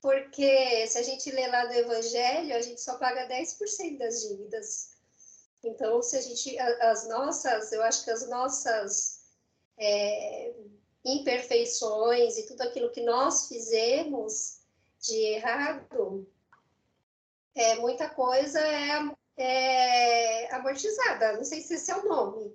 Porque 0.01 0.87
se 0.87 0.99
a 0.99 1.03
gente 1.03 1.31
lê 1.33 1.49
lá 1.49 1.67
no 1.67 1.75
Evangelho, 1.75 2.55
a 2.55 2.61
gente 2.61 2.81
só 2.81 2.97
paga 2.97 3.29
10% 3.29 3.99
das 3.99 4.23
dívidas. 4.23 4.93
Então, 5.65 6.01
se 6.01 6.17
a 6.17 6.21
gente, 6.21 6.59
as 6.59 7.09
nossas, 7.09 7.73
eu 7.73 7.83
acho 7.83 8.05
que 8.05 8.11
as 8.11 8.29
nossas 8.29 9.21
é, 9.77 10.55
imperfeições 11.05 12.39
e 12.39 12.47
tudo 12.47 12.63
aquilo 12.63 12.93
que 12.93 13.03
nós 13.03 13.49
fizemos 13.49 14.61
de 15.01 15.17
errado, 15.17 16.27
é, 17.55 17.75
muita 17.77 18.09
coisa 18.09 18.61
é, 18.61 19.01
é 19.37 20.55
amortizada. 20.55 21.35
Não 21.35 21.45
sei 21.45 21.61
se 21.61 21.75
esse 21.75 21.91
é 21.91 21.97
o 21.97 22.09
nome, 22.09 22.55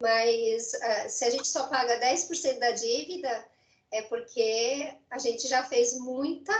mas 0.00 0.72
uh, 0.74 1.08
se 1.08 1.24
a 1.24 1.30
gente 1.30 1.46
só 1.46 1.66
paga 1.68 2.00
10% 2.00 2.58
da 2.58 2.70
dívida, 2.72 3.46
é 3.90 4.02
porque 4.02 4.94
a 5.10 5.18
gente 5.18 5.46
já 5.48 5.62
fez 5.64 5.98
muita 5.98 6.52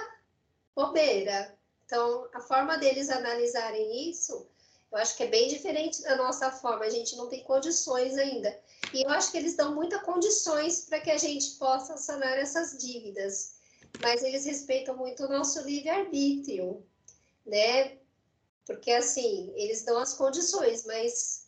bobeira. 0.74 1.56
Então, 1.84 2.28
a 2.34 2.40
forma 2.40 2.78
deles 2.78 3.10
analisarem 3.10 4.10
isso, 4.10 4.46
eu 4.90 4.98
acho 4.98 5.16
que 5.16 5.24
é 5.24 5.28
bem 5.28 5.48
diferente 5.48 6.02
da 6.02 6.16
nossa 6.16 6.50
forma. 6.50 6.84
A 6.84 6.90
gente 6.90 7.16
não 7.16 7.28
tem 7.28 7.42
condições 7.42 8.16
ainda. 8.16 8.58
E 8.92 9.02
eu 9.02 9.10
acho 9.10 9.30
que 9.30 9.38
eles 9.38 9.56
dão 9.56 9.74
muitas 9.74 10.02
condições 10.02 10.84
para 10.84 11.00
que 11.00 11.10
a 11.10 11.18
gente 11.18 11.52
possa 11.52 11.96
sanar 11.96 12.38
essas 12.38 12.76
dívidas. 12.78 13.54
Mas 14.00 14.22
eles 14.22 14.44
respeitam 14.44 14.96
muito 14.96 15.24
o 15.24 15.28
nosso 15.28 15.60
livre-arbítrio 15.62 16.84
né? 17.46 17.98
Porque 18.66 18.90
assim, 18.92 19.52
eles 19.56 19.84
dão 19.84 19.98
as 19.98 20.14
condições, 20.14 20.84
mas 20.86 21.46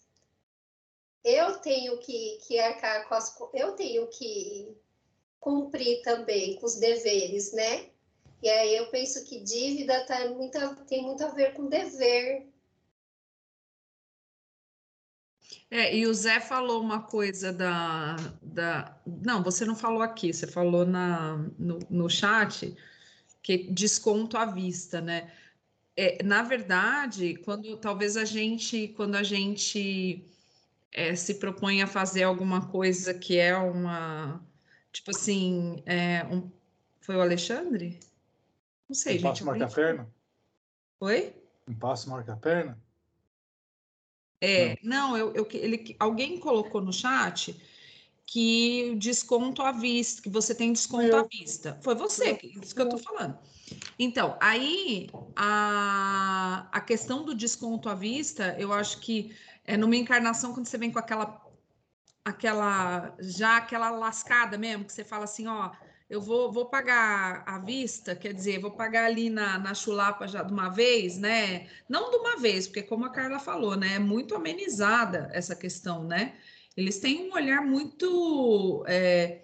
eu 1.24 1.58
tenho 1.58 1.98
que, 1.98 2.38
que 2.46 2.58
arcar 2.58 3.08
com 3.08 3.14
as. 3.14 3.34
Eu 3.54 3.72
tenho 3.72 4.06
que 4.08 4.76
cumprir 5.40 6.02
também 6.02 6.56
com 6.56 6.66
os 6.66 6.76
deveres, 6.76 7.52
né? 7.52 7.90
E 8.42 8.48
aí 8.48 8.76
eu 8.76 8.90
penso 8.90 9.24
que 9.24 9.40
dívida 9.40 10.04
tá 10.04 10.28
muito, 10.28 10.58
tem 10.86 11.02
muito 11.02 11.24
a 11.24 11.28
ver 11.28 11.54
com 11.54 11.68
dever. 11.68 12.46
É, 15.70 15.96
e 15.96 16.06
o 16.06 16.14
Zé 16.14 16.40
falou 16.40 16.80
uma 16.80 17.02
coisa 17.02 17.52
da, 17.52 18.16
da. 18.42 18.98
Não, 19.06 19.42
você 19.42 19.64
não 19.64 19.74
falou 19.74 20.02
aqui, 20.02 20.32
você 20.32 20.46
falou 20.46 20.84
na, 20.84 21.36
no, 21.58 21.78
no 21.88 22.08
chat 22.10 22.76
que 23.42 23.70
desconto 23.70 24.36
à 24.36 24.46
vista, 24.46 25.00
né? 25.00 25.32
É, 25.96 26.22
na 26.22 26.42
verdade, 26.42 27.36
quando 27.36 27.76
talvez 27.76 28.16
a 28.16 28.24
gente, 28.24 28.88
quando 28.88 29.14
a 29.14 29.22
gente 29.22 30.24
é, 30.92 31.14
se 31.14 31.34
propõe 31.34 31.82
a 31.82 31.86
fazer 31.86 32.24
alguma 32.24 32.68
coisa 32.68 33.14
que 33.14 33.38
é 33.38 33.56
uma, 33.56 34.44
tipo 34.92 35.10
assim, 35.10 35.82
é, 35.86 36.24
um, 36.24 36.50
foi 37.00 37.16
o 37.16 37.20
Alexandre? 37.20 37.98
Não 38.88 38.94
sei, 38.94 39.16
um 39.16 39.20
gente. 39.20 39.44
Marca 39.44 39.66
a 39.66 39.70
perna? 39.70 40.08
Oi? 41.00 41.34
Um 41.68 41.74
passo 41.74 42.10
marca 42.10 42.32
a 42.32 42.36
perna? 42.36 42.78
É, 44.40 44.78
não, 44.82 45.12
não 45.12 45.16
eu, 45.16 45.32
eu, 45.32 45.48
ele, 45.52 45.96
alguém 45.98 46.38
colocou 46.38 46.80
no 46.80 46.92
chat 46.92 47.58
que 48.26 48.94
desconto 48.96 49.62
à 49.62 49.72
vista, 49.72 50.22
que 50.22 50.28
você 50.28 50.54
tem 50.54 50.72
desconto 50.72 51.04
eu. 51.04 51.18
à 51.18 51.22
vista. 51.22 51.78
Foi 51.82 51.94
você, 51.94 52.32
eu. 52.42 52.62
isso 52.62 52.74
que 52.74 52.82
eu 52.82 52.88
tô 52.88 52.98
falando. 52.98 53.38
Então, 53.98 54.36
aí 54.40 55.08
a, 55.36 56.66
a 56.72 56.80
questão 56.80 57.24
do 57.24 57.34
desconto 57.34 57.88
à 57.88 57.94
vista, 57.94 58.56
eu 58.58 58.72
acho 58.72 59.00
que 59.00 59.34
é 59.64 59.76
numa 59.76 59.96
encarnação 59.96 60.52
quando 60.52 60.66
você 60.66 60.78
vem 60.78 60.90
com 60.90 60.98
aquela 60.98 61.42
aquela 62.24 63.14
já 63.20 63.58
aquela 63.58 63.90
lascada 63.90 64.56
mesmo, 64.56 64.84
que 64.84 64.92
você 64.92 65.04
fala 65.04 65.24
assim, 65.24 65.46
ó, 65.46 65.70
eu 66.08 66.20
vou, 66.20 66.52
vou 66.52 66.66
pagar 66.66 67.42
à 67.46 67.58
vista, 67.58 68.14
quer 68.14 68.32
dizer, 68.32 68.60
vou 68.60 68.70
pagar 68.70 69.06
ali 69.06 69.30
na, 69.30 69.58
na 69.58 69.74
chulapa 69.74 70.26
já 70.26 70.42
de 70.42 70.52
uma 70.52 70.68
vez, 70.68 71.18
né? 71.18 71.68
Não 71.88 72.10
de 72.10 72.16
uma 72.16 72.36
vez, 72.36 72.66
porque 72.66 72.82
como 72.82 73.04
a 73.04 73.10
Carla 73.10 73.38
falou, 73.38 73.76
né? 73.76 73.94
É 73.94 73.98
muito 73.98 74.34
amenizada 74.34 75.30
essa 75.32 75.56
questão, 75.56 76.04
né? 76.04 76.34
Eles 76.76 76.98
têm 76.98 77.28
um 77.28 77.34
olhar 77.34 77.62
muito 77.62 78.84
é, 78.86 79.43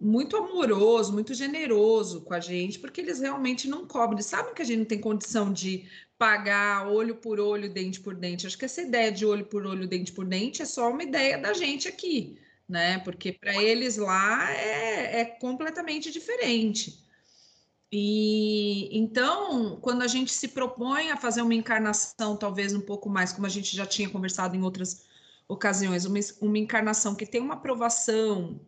muito 0.00 0.36
amoroso, 0.36 1.12
muito 1.12 1.34
generoso 1.34 2.22
com 2.22 2.32
a 2.32 2.40
gente, 2.40 2.78
porque 2.78 3.00
eles 3.00 3.20
realmente 3.20 3.68
não 3.68 3.86
cobram. 3.86 4.14
Eles 4.14 4.26
sabem 4.26 4.54
que 4.54 4.62
a 4.62 4.64
gente 4.64 4.78
não 4.78 4.84
tem 4.86 4.98
condição 4.98 5.52
de 5.52 5.86
pagar 6.16 6.88
olho 6.88 7.16
por 7.16 7.38
olho, 7.38 7.72
dente 7.72 8.00
por 8.00 8.14
dente. 8.14 8.46
Acho 8.46 8.56
que 8.56 8.64
essa 8.64 8.80
ideia 8.80 9.12
de 9.12 9.26
olho 9.26 9.44
por 9.44 9.66
olho, 9.66 9.86
dente 9.86 10.12
por 10.12 10.24
dente 10.24 10.62
é 10.62 10.64
só 10.64 10.90
uma 10.90 11.02
ideia 11.02 11.36
da 11.36 11.52
gente 11.52 11.86
aqui, 11.86 12.38
né? 12.68 12.98
Porque 13.00 13.32
para 13.32 13.62
eles 13.62 13.98
lá 13.98 14.50
é, 14.52 15.20
é 15.20 15.24
completamente 15.24 16.10
diferente. 16.10 17.04
E 17.92 18.88
então, 18.96 19.78
quando 19.80 20.02
a 20.02 20.06
gente 20.06 20.32
se 20.32 20.48
propõe 20.48 21.10
a 21.10 21.16
fazer 21.16 21.42
uma 21.42 21.54
encarnação, 21.54 22.36
talvez 22.36 22.72
um 22.72 22.80
pouco 22.80 23.10
mais, 23.10 23.32
como 23.32 23.46
a 23.46 23.50
gente 23.50 23.76
já 23.76 23.84
tinha 23.84 24.08
conversado 24.08 24.56
em 24.56 24.62
outras 24.62 25.04
ocasiões, 25.48 26.04
uma, 26.04 26.20
uma 26.40 26.58
encarnação 26.58 27.14
que 27.14 27.26
tem 27.26 27.40
uma 27.40 27.54
aprovação 27.54 28.60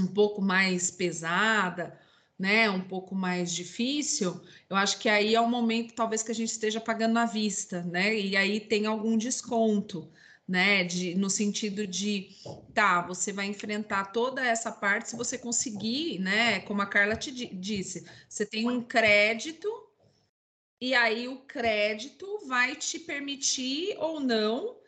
um 0.00 0.06
pouco 0.06 0.40
mais 0.40 0.90
pesada, 0.90 1.98
né, 2.38 2.68
um 2.70 2.80
pouco 2.80 3.14
mais 3.14 3.52
difícil, 3.52 4.40
eu 4.68 4.76
acho 4.76 4.98
que 4.98 5.08
aí 5.08 5.34
é 5.34 5.40
o 5.40 5.48
momento 5.48 5.94
talvez 5.94 6.22
que 6.22 6.32
a 6.32 6.34
gente 6.34 6.50
esteja 6.50 6.80
pagando 6.80 7.18
à 7.18 7.26
vista, 7.26 7.82
né? 7.82 8.18
E 8.18 8.36
aí 8.36 8.58
tem 8.58 8.86
algum 8.86 9.16
desconto, 9.16 10.10
né, 10.48 10.82
de, 10.82 11.14
no 11.14 11.30
sentido 11.30 11.86
de, 11.86 12.30
tá, 12.74 13.02
você 13.02 13.32
vai 13.32 13.46
enfrentar 13.46 14.06
toda 14.06 14.44
essa 14.44 14.72
parte 14.72 15.10
se 15.10 15.16
você 15.16 15.38
conseguir, 15.38 16.18
né, 16.18 16.60
como 16.60 16.82
a 16.82 16.86
Carla 16.86 17.14
te 17.16 17.30
disse, 17.30 18.06
você 18.28 18.44
tem 18.46 18.68
um 18.68 18.82
crédito 18.82 19.68
e 20.80 20.94
aí 20.94 21.28
o 21.28 21.36
crédito 21.42 22.26
vai 22.48 22.74
te 22.74 22.98
permitir 22.98 23.96
ou 23.98 24.18
não 24.18 24.78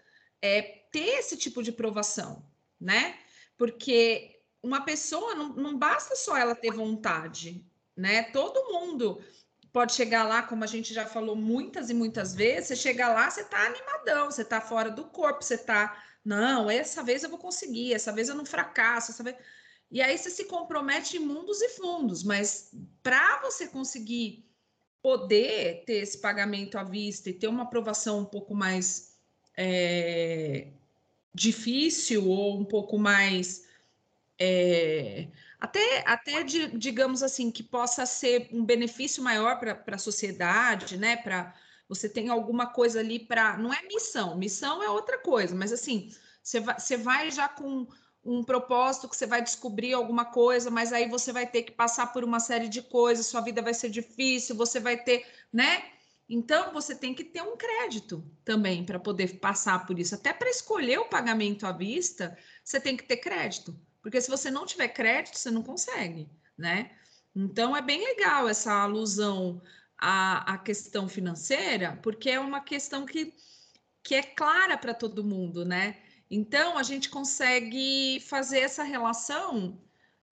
é, 0.43 0.63
ter 0.91 1.19
esse 1.19 1.37
tipo 1.37 1.63
de 1.63 1.71
provação, 1.71 2.45
né? 2.81 3.17
Porque 3.57 4.34
uma 4.65 4.81
pessoa 4.81 5.35
não, 5.35 5.51
não 5.51 5.79
basta 5.79 6.17
só 6.17 6.37
ela 6.37 6.55
ter 6.55 6.73
vontade, 6.73 7.63
né? 7.95 8.23
Todo 8.25 8.73
mundo 8.73 9.23
pode 9.71 9.93
chegar 9.93 10.25
lá, 10.25 10.43
como 10.43 10.65
a 10.65 10.67
gente 10.67 10.95
já 10.95 11.05
falou 11.05 11.37
muitas 11.37 11.91
e 11.91 11.95
muitas 11.95 12.35
vezes, 12.35 12.69
você 12.69 12.77
chega 12.77 13.09
lá, 13.09 13.31
você 13.31 13.45
tá 13.45 13.67
animadão, 13.67 14.31
você 14.31 14.45
tá 14.45 14.61
fora 14.61 14.91
do 14.91 15.05
corpo, 15.05 15.45
você 15.45 15.59
tá, 15.59 16.03
não, 16.25 16.71
essa 16.71 17.03
vez 17.03 17.23
eu 17.23 17.29
vou 17.29 17.39
conseguir, 17.39 17.93
essa 17.93 18.13
vez 18.13 18.29
eu 18.29 18.35
não 18.35 18.47
fracasso, 18.47 19.11
essa 19.11 19.23
vez... 19.23 19.37
E 19.91 20.01
aí 20.01 20.17
você 20.17 20.31
se 20.31 20.47
compromete 20.47 21.19
em 21.19 21.21
mundos 21.21 21.61
e 21.61 21.69
fundos, 21.71 22.25
mas 22.25 22.73
para 23.03 23.41
você 23.43 23.69
conseguir 23.69 24.49
poder 25.03 25.85
ter 25.85 25.97
esse 25.97 26.19
pagamento 26.19 26.79
à 26.79 26.83
vista 26.83 27.29
e 27.29 27.35
ter 27.35 27.49
uma 27.49 27.65
aprovação 27.65 28.21
um 28.21 28.25
pouco 28.25 28.55
mais 28.55 29.19
é, 29.57 30.69
difícil 31.35 32.29
ou 32.29 32.59
um 32.59 32.65
pouco 32.65 32.97
mais 32.97 33.64
é, 34.39 35.29
até, 35.61 36.05
até 36.07 36.43
de, 36.43 36.77
digamos 36.77 37.23
assim, 37.23 37.51
que 37.51 37.63
possa 37.63 38.05
ser 38.07 38.49
um 38.53 38.65
benefício 38.65 39.23
maior 39.23 39.59
para 39.59 39.97
a 39.97 39.99
sociedade, 39.99 40.97
né? 40.97 41.17
Para 41.17 41.55
você 41.89 42.09
tem 42.09 42.29
alguma 42.29 42.67
coisa 42.67 43.01
ali 43.01 43.19
para. 43.19 43.57
Não 43.57 43.73
é 43.73 43.83
missão, 43.83 44.37
missão 44.37 44.83
é 44.83 44.89
outra 44.89 45.19
coisa, 45.19 45.55
mas 45.55 45.73
assim, 45.73 46.11
você 46.43 46.61
vai, 46.61 46.79
você 46.79 46.97
vai 46.97 47.31
já 47.31 47.49
com 47.49 47.87
um 48.25 48.43
propósito 48.43 49.09
que 49.09 49.17
você 49.17 49.27
vai 49.27 49.43
descobrir 49.43 49.93
alguma 49.93 50.25
coisa, 50.25 50.71
mas 50.71 50.93
aí 50.93 51.09
você 51.09 51.33
vai 51.33 51.47
ter 51.47 51.63
que 51.63 51.73
passar 51.73 52.13
por 52.13 52.25
uma 52.25 52.41
série 52.41 52.69
de 52.69 52.81
coisas, 52.81 53.27
sua 53.27 53.43
vida 53.43 53.61
vai 53.61 53.75
ser 53.75 53.91
difícil, 53.91 54.57
você 54.57 54.81
vai 54.81 54.97
ter, 55.03 55.27
né? 55.53 55.85
Então 56.29 56.73
você 56.73 56.95
tem 56.95 57.15
que 57.15 57.23
ter 57.23 57.43
um 57.43 57.57
crédito 57.57 58.25
também 58.45 58.85
para 58.85 58.99
poder 58.99 59.39
passar 59.39 59.87
por 59.87 59.99
isso. 59.99 60.15
Até 60.15 60.33
para 60.33 60.49
escolher 60.49 60.99
o 60.99 61.09
pagamento 61.09 61.67
à 61.67 61.73
vista, 61.73 62.37
você 62.63 62.81
tem 62.81 62.97
que 62.97 63.05
ter 63.05 63.19
crédito. 63.19 63.79
Porque 64.05 64.21
se 64.21 64.29
você 64.29 64.51
não 64.51 64.67
tiver 64.67 64.89
crédito, 64.89 65.39
você 65.39 65.51
não 65.51 65.63
consegue, 65.63 66.29
né? 66.59 66.91
Então 67.35 67.75
é 67.75 67.81
bem 67.81 68.05
legal 68.05 68.47
essa 68.47 68.71
alusão 68.71 69.63
à, 69.97 70.53
à 70.53 70.59
questão 70.59 71.09
financeira, 71.09 71.99
porque 72.03 72.29
é 72.29 72.39
uma 72.39 72.61
questão 72.61 73.07
que, 73.07 73.33
que 74.03 74.15
é 74.15 74.23
clara 74.23 74.77
para 74.77 74.93
todo 74.93 75.25
mundo, 75.25 75.65
né? 75.65 75.97
Então 76.31 76.77
a 76.77 76.83
gente 76.83 77.09
consegue 77.09 78.21
fazer 78.21 78.59
essa 78.59 78.83
relação 78.83 79.81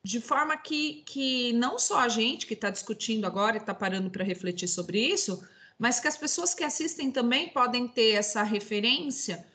de 0.04 0.20
forma 0.20 0.54
que, 0.54 1.02
que 1.06 1.54
não 1.54 1.78
só 1.78 2.00
a 2.00 2.10
gente 2.10 2.46
que 2.46 2.52
está 2.52 2.68
discutindo 2.68 3.24
agora 3.24 3.56
e 3.56 3.60
está 3.60 3.72
parando 3.74 4.10
para 4.10 4.22
refletir 4.22 4.68
sobre 4.68 5.00
isso, 5.00 5.42
mas 5.78 5.98
que 5.98 6.08
as 6.08 6.18
pessoas 6.18 6.52
que 6.52 6.62
assistem 6.62 7.10
também 7.10 7.48
podem 7.48 7.88
ter 7.88 8.16
essa 8.16 8.42
referência 8.42 9.46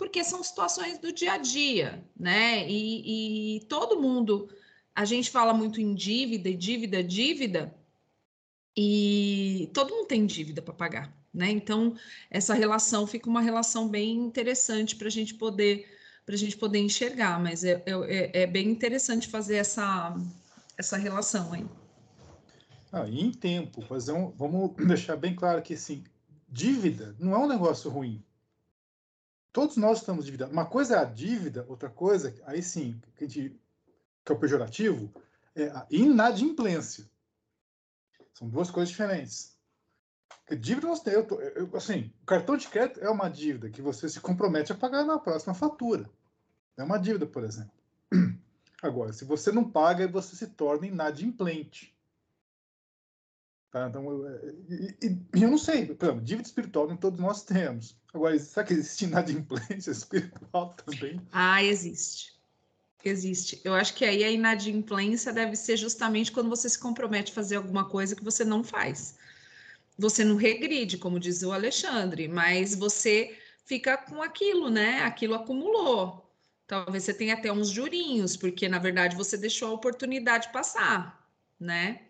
porque 0.00 0.24
são 0.24 0.42
situações 0.42 0.98
do 0.98 1.12
dia 1.12 1.34
a 1.34 1.36
dia, 1.36 2.02
né? 2.18 2.66
E, 2.66 3.58
e 3.58 3.60
todo 3.66 4.00
mundo, 4.00 4.48
a 4.94 5.04
gente 5.04 5.30
fala 5.30 5.52
muito 5.52 5.78
em 5.78 5.94
dívida, 5.94 6.54
dívida, 6.54 7.04
dívida, 7.04 7.74
e 8.74 9.70
todo 9.74 9.94
mundo 9.94 10.06
tem 10.06 10.24
dívida 10.24 10.62
para 10.62 10.72
pagar, 10.72 11.14
né? 11.34 11.50
Então 11.50 11.94
essa 12.30 12.54
relação 12.54 13.06
fica 13.06 13.28
uma 13.28 13.42
relação 13.42 13.90
bem 13.90 14.16
interessante 14.16 14.96
para 14.96 15.08
a 15.08 15.10
gente 15.10 15.34
poder 15.34 15.86
para 16.24 16.34
a 16.34 16.38
gente 16.38 16.56
poder 16.56 16.78
enxergar, 16.78 17.38
mas 17.38 17.62
é, 17.62 17.82
é, 17.84 18.42
é, 18.42 18.46
bem 18.46 18.70
interessante 18.70 19.28
fazer 19.28 19.56
essa 19.56 20.16
essa 20.78 20.96
relação 20.96 21.52
aí. 21.52 21.66
Ah, 22.90 23.06
e 23.06 23.20
em 23.20 23.30
tempo, 23.30 23.82
fazer 23.82 24.12
um, 24.12 24.30
vamos 24.30 24.74
deixar 24.86 25.16
bem 25.16 25.34
claro 25.34 25.60
que 25.60 25.74
assim, 25.74 26.02
dívida 26.48 27.14
não 27.20 27.34
é 27.34 27.38
um 27.38 27.46
negócio 27.46 27.90
ruim 27.90 28.24
todos 29.52 29.76
nós 29.76 29.98
estamos 29.98 30.24
endividados. 30.24 30.52
Uma 30.52 30.66
coisa 30.66 30.96
é 30.96 30.98
a 30.98 31.04
dívida, 31.04 31.64
outra 31.68 31.88
coisa, 31.88 32.34
aí 32.44 32.62
sim, 32.62 33.00
que, 33.16 33.28
gente, 33.28 33.60
que 34.24 34.32
é 34.32 34.34
o 34.34 34.38
pejorativo, 34.38 35.12
é 35.54 35.64
a 35.68 35.86
inadimplência. 35.90 37.08
São 38.34 38.48
duas 38.48 38.70
coisas 38.70 38.90
diferentes. 38.90 39.58
Porque 40.40 40.56
dívida 40.56 40.88
você 40.88 41.04
tem, 41.04 41.14
eu, 41.14 41.26
eu, 41.54 41.76
assim, 41.76 42.12
o 42.22 42.26
cartão 42.26 42.56
de 42.56 42.68
crédito 42.68 43.00
é 43.00 43.10
uma 43.10 43.28
dívida 43.28 43.70
que 43.70 43.82
você 43.82 44.08
se 44.08 44.20
compromete 44.20 44.72
a 44.72 44.76
pagar 44.76 45.04
na 45.04 45.18
próxima 45.18 45.54
fatura. 45.54 46.10
É 46.76 46.82
uma 46.82 46.98
dívida, 46.98 47.26
por 47.26 47.44
exemplo. 47.44 47.72
Agora, 48.82 49.12
se 49.12 49.24
você 49.24 49.52
não 49.52 49.70
paga, 49.70 50.08
você 50.08 50.34
se 50.34 50.46
torna 50.46 50.86
inadimplente. 50.86 51.94
Tá? 53.70 53.86
Então, 53.88 54.26
é, 54.26 54.54
e, 54.68 55.16
e, 55.36 55.42
eu 55.42 55.48
não 55.48 55.58
sei, 55.58 55.82
exemplo, 55.82 56.20
dívida 56.20 56.46
espiritual 56.46 56.88
nem 56.88 56.96
todos 56.96 57.20
nós 57.20 57.44
temos. 57.44 57.96
Agora, 58.12 58.36
será 58.38 58.66
que 58.66 58.72
existe 58.74 59.04
inadimplência 59.04 59.90
espiritual 59.92 60.74
também? 60.74 61.20
Ah, 61.30 61.62
existe. 61.62 62.40
Existe. 63.04 63.60
Eu 63.64 63.74
acho 63.74 63.94
que 63.94 64.04
aí 64.04 64.24
a 64.24 64.30
inadimplência 64.30 65.32
deve 65.32 65.56
ser 65.56 65.76
justamente 65.76 66.32
quando 66.32 66.50
você 66.50 66.68
se 66.68 66.78
compromete 66.78 67.30
a 67.30 67.34
fazer 67.34 67.56
alguma 67.56 67.88
coisa 67.88 68.16
que 68.16 68.24
você 68.24 68.44
não 68.44 68.64
faz. 68.64 69.16
Você 69.96 70.24
não 70.24 70.36
regride, 70.36 70.98
como 70.98 71.20
diz 71.20 71.42
o 71.42 71.52
Alexandre, 71.52 72.26
mas 72.26 72.74
você 72.74 73.38
fica 73.64 73.96
com 73.96 74.20
aquilo, 74.20 74.68
né? 74.68 75.02
Aquilo 75.02 75.34
acumulou. 75.34 76.28
Talvez 76.66 77.04
você 77.04 77.14
tenha 77.14 77.34
até 77.34 77.52
uns 77.52 77.68
jurinhos, 77.68 78.36
porque 78.36 78.68
na 78.68 78.78
verdade 78.78 79.16
você 79.16 79.36
deixou 79.36 79.68
a 79.68 79.74
oportunidade 79.74 80.52
passar, 80.52 81.26
né? 81.58 82.09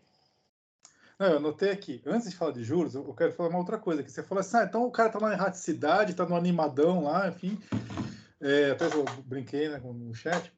Não, 1.21 1.27
eu 1.27 1.37
anotei 1.37 1.69
aqui, 1.69 2.01
antes 2.07 2.31
de 2.31 2.35
falar 2.35 2.53
de 2.53 2.65
juros, 2.65 2.95
eu 2.95 3.13
quero 3.13 3.35
falar 3.35 3.51
uma 3.51 3.59
outra 3.59 3.77
coisa, 3.77 4.03
que 4.03 4.11
você 4.11 4.23
falou 4.23 4.41
assim, 4.41 4.57
ah, 4.57 4.65
então 4.65 4.87
o 4.87 4.91
cara 4.91 5.11
tá 5.11 5.21
na 5.21 5.35
erraticidade, 5.35 6.15
tá 6.15 6.25
no 6.25 6.35
animadão 6.35 7.05
lá, 7.05 7.29
enfim, 7.29 7.61
é, 8.41 8.71
até 8.71 8.87
eu 8.87 9.05
brinquei 9.27 9.69
né, 9.69 9.79
no 9.85 10.15
chat. 10.15 10.51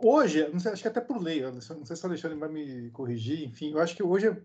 Hoje, 0.00 0.48
não 0.52 0.60
sei, 0.60 0.70
acho 0.70 0.82
que 0.82 0.86
até 0.86 1.00
por 1.00 1.20
lei, 1.20 1.42
não 1.42 1.60
sei 1.60 1.96
se 1.96 2.04
o 2.04 2.06
Alexandre 2.06 2.38
vai 2.38 2.48
me 2.48 2.90
corrigir, 2.90 3.44
enfim, 3.44 3.72
eu 3.72 3.80
acho 3.80 3.96
que 3.96 4.04
hoje 4.04 4.28
é 4.28 4.36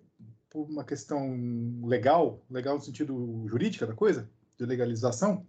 por 0.50 0.68
uma 0.68 0.84
questão 0.84 1.84
legal, 1.86 2.44
legal 2.50 2.74
no 2.74 2.82
sentido 2.82 3.46
jurídica 3.46 3.86
da 3.86 3.94
coisa, 3.94 4.28
de 4.58 4.66
legalização, 4.66 5.46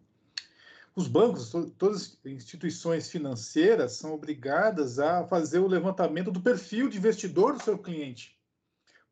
os 0.94 1.08
bancos, 1.08 1.50
todas 1.78 2.18
as 2.22 2.26
instituições 2.26 3.08
financeiras 3.10 3.92
são 3.92 4.12
obrigadas 4.12 4.98
a 4.98 5.24
fazer 5.24 5.60
o 5.60 5.66
levantamento 5.66 6.30
do 6.30 6.42
perfil 6.42 6.90
de 6.90 6.98
investidor 6.98 7.54
do 7.54 7.62
seu 7.62 7.78
cliente 7.78 8.33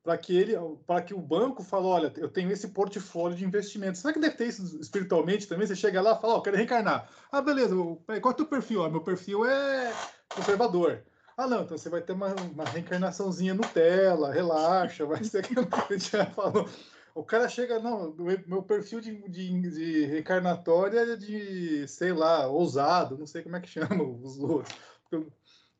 para 0.02 0.18
que 0.18 0.36
ele, 0.36 0.54
para 0.86 1.02
que 1.02 1.14
o 1.14 1.20
banco 1.20 1.62
fale, 1.62 1.86
olha, 1.86 2.12
eu 2.16 2.28
tenho 2.28 2.50
esse 2.50 2.68
portfólio 2.68 3.36
de 3.36 3.44
investimentos. 3.44 4.00
Será 4.00 4.12
que 4.12 4.18
deve 4.18 4.36
ter 4.36 4.48
isso 4.48 4.80
espiritualmente 4.80 5.46
também? 5.46 5.66
Você 5.66 5.76
chega 5.76 6.02
lá 6.02 6.16
e 6.16 6.20
fala, 6.20 6.34
ó, 6.34 6.36
oh, 6.38 6.42
quero 6.42 6.56
reencarnar. 6.56 7.08
Ah, 7.30 7.40
beleza, 7.40 7.74
qual 7.74 8.08
é 8.08 8.28
o 8.28 8.34
teu 8.34 8.46
perfil? 8.46 8.82
Ah, 8.84 8.90
meu 8.90 9.00
perfil 9.00 9.44
é 9.44 9.92
conservador. 10.34 11.04
Ah, 11.36 11.46
não, 11.46 11.62
então 11.62 11.78
você 11.78 11.88
vai 11.88 12.02
ter 12.02 12.12
uma, 12.12 12.34
uma 12.34 12.64
reencarnaçãozinha 12.64 13.54
Nutella, 13.54 14.32
relaxa, 14.32 15.06
vai 15.06 15.22
ser 15.22 15.38
aquilo 15.38 15.66
que 15.66 15.98
já 15.98 16.26
falou. 16.26 16.68
O 17.14 17.22
cara 17.22 17.48
chega, 17.48 17.78
não, 17.78 18.14
meu 18.46 18.62
perfil 18.62 19.00
de, 19.00 19.28
de, 19.28 19.70
de 19.70 20.04
reencarnatória 20.06 21.00
é 21.00 21.16
de, 21.16 21.86
sei 21.86 22.12
lá, 22.12 22.46
ousado, 22.48 23.18
não 23.18 23.26
sei 23.26 23.42
como 23.42 23.56
é 23.56 23.60
que 23.60 23.68
chama 23.68 24.02
os 24.02 24.38
outros. 24.38 24.74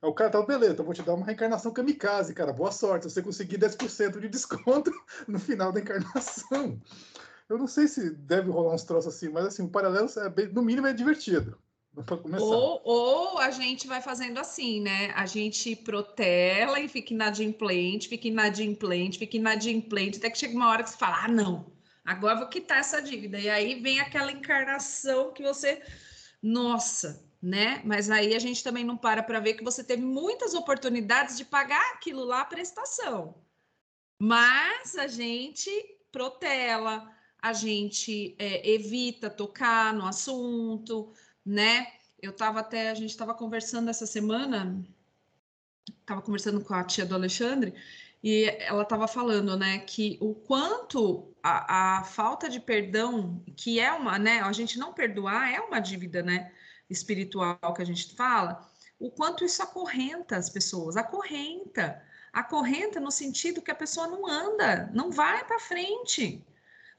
Aí 0.02 0.08
o 0.08 0.12
cara 0.12 0.30
tá, 0.30 0.42
beleza, 0.42 0.72
então 0.72 0.84
vou 0.84 0.94
te 0.94 1.02
dar 1.02 1.14
uma 1.14 1.24
reencarnação 1.24 1.72
kamikaze, 1.72 2.34
cara. 2.34 2.52
Boa 2.52 2.72
sorte. 2.72 3.04
Você 3.04 3.22
conseguir 3.22 3.56
10% 3.58 4.18
de 4.18 4.28
desconto 4.28 4.90
no 5.28 5.38
final 5.38 5.70
da 5.70 5.78
encarnação. 5.78 6.80
Eu 7.48 7.56
não 7.56 7.68
sei 7.68 7.86
se 7.86 8.10
deve 8.10 8.50
rolar 8.50 8.74
uns 8.74 8.82
troços 8.82 9.14
assim, 9.14 9.28
mas 9.28 9.46
assim, 9.46 9.62
o 9.62 9.68
paralelo, 9.68 10.08
é 10.16 10.28
bem, 10.28 10.48
no 10.48 10.62
mínimo, 10.62 10.88
é 10.88 10.92
divertido. 10.92 11.56
Ou, 12.40 12.80
ou 12.84 13.38
a 13.38 13.50
gente 13.50 13.86
vai 13.86 14.00
fazendo 14.00 14.38
assim, 14.38 14.80
né? 14.80 15.12
A 15.14 15.26
gente 15.26 15.76
protela 15.76 16.80
e 16.80 16.88
fica 16.88 17.12
inadimplente, 17.12 18.08
fica 18.08 18.26
inadimplente, 18.26 19.18
fica 19.18 19.36
inadimplente, 19.36 20.18
até 20.18 20.30
que 20.30 20.38
chega 20.38 20.56
uma 20.56 20.70
hora 20.70 20.82
que 20.82 20.90
você 20.90 20.96
fala: 20.96 21.24
ah, 21.24 21.28
não, 21.28 21.70
agora 22.02 22.38
vou 22.38 22.48
quitar 22.48 22.78
essa 22.78 23.00
dívida. 23.00 23.38
E 23.38 23.48
aí 23.48 23.78
vem 23.80 24.00
aquela 24.00 24.32
encarnação 24.32 25.32
que 25.32 25.42
você, 25.42 25.82
nossa, 26.42 27.22
né? 27.42 27.82
Mas 27.84 28.08
aí 28.08 28.34
a 28.34 28.38
gente 28.38 28.62
também 28.62 28.84
não 28.84 28.96
para 28.96 29.22
para 29.22 29.40
ver 29.40 29.54
que 29.54 29.64
você 29.64 29.82
teve 29.82 30.02
muitas 30.02 30.54
oportunidades 30.54 31.36
de 31.36 31.44
pagar 31.44 31.94
aquilo 31.94 32.24
lá 32.24 32.42
a 32.42 32.44
prestação. 32.44 33.34
Mas 34.18 34.94
a 34.94 35.08
gente 35.08 35.70
protela, 36.12 37.10
a 37.42 37.52
gente 37.52 38.36
é, 38.38 38.70
evita 38.70 39.28
tocar 39.28 39.92
no 39.92 40.06
assunto, 40.06 41.12
né? 41.44 41.88
Eu 42.20 42.30
estava 42.30 42.60
até, 42.60 42.90
a 42.90 42.94
gente 42.94 43.10
estava 43.10 43.34
conversando 43.34 43.90
essa 43.90 44.06
semana, 44.06 44.80
estava 46.00 46.22
conversando 46.22 46.64
com 46.64 46.72
a 46.74 46.84
tia 46.84 47.04
do 47.04 47.16
Alexandre, 47.16 47.74
e 48.22 48.44
ela 48.60 48.84
estava 48.84 49.08
falando, 49.08 49.56
né, 49.56 49.80
que 49.80 50.16
o 50.20 50.32
quanto 50.32 51.34
a, 51.42 51.98
a, 51.98 52.04
falta 52.04 52.48
de 52.48 52.60
perdão, 52.60 53.42
que 53.56 53.80
é 53.80 53.92
uma, 53.92 54.16
né, 54.16 54.40
a 54.40 54.52
gente 54.52 54.78
não 54.78 54.92
perdoar 54.92 55.52
é 55.52 55.58
uma 55.58 55.80
dívida, 55.80 56.22
né, 56.22 56.52
espiritual 56.92 57.58
que 57.74 57.82
a 57.82 57.86
gente 57.86 58.14
fala, 58.14 58.70
o 58.98 59.10
quanto 59.10 59.44
isso 59.44 59.62
acorrenta 59.62 60.36
as 60.36 60.48
pessoas, 60.48 60.96
acorrenta, 60.96 62.00
acorrenta 62.32 63.00
no 63.00 63.10
sentido 63.10 63.62
que 63.62 63.70
a 63.70 63.74
pessoa 63.74 64.06
não 64.06 64.26
anda, 64.26 64.90
não 64.94 65.10
vai 65.10 65.44
para 65.44 65.58
frente, 65.58 66.44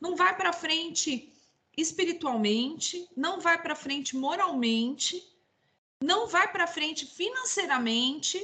não 0.02 0.16
vai 0.16 0.36
para 0.36 0.52
frente 0.52 1.34
espiritualmente, 1.78 3.10
não 3.16 3.40
vai 3.40 3.62
para 3.62 3.76
frente 3.76 4.16
moralmente, 4.16 5.24
não 6.02 6.28
vai 6.28 6.52
para 6.52 6.68
frente 6.68 7.06
financeiramente, 7.06 8.38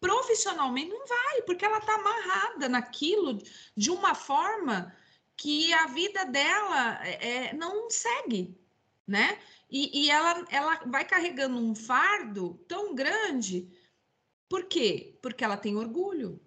profissionalmente, 0.00 0.90
não 0.90 1.06
vai, 1.06 1.42
porque 1.42 1.64
ela 1.64 1.78
está 1.78 1.94
amarrada 1.94 2.68
naquilo 2.68 3.38
de 3.76 3.90
uma 3.90 4.14
forma 4.14 4.94
que 5.36 5.72
a 5.72 5.86
vida 5.86 6.24
dela 6.24 7.04
é, 7.04 7.48
é, 7.48 7.52
não 7.52 7.90
segue, 7.90 8.56
né? 9.06 9.38
E, 9.70 10.04
e 10.04 10.10
ela, 10.10 10.44
ela 10.50 10.84
vai 10.86 11.04
carregando 11.04 11.58
um 11.58 11.74
fardo 11.74 12.54
tão 12.68 12.94
grande, 12.94 13.70
por 14.48 14.64
quê? 14.64 15.18
Porque 15.22 15.44
ela 15.44 15.56
tem 15.56 15.76
orgulho. 15.76 16.40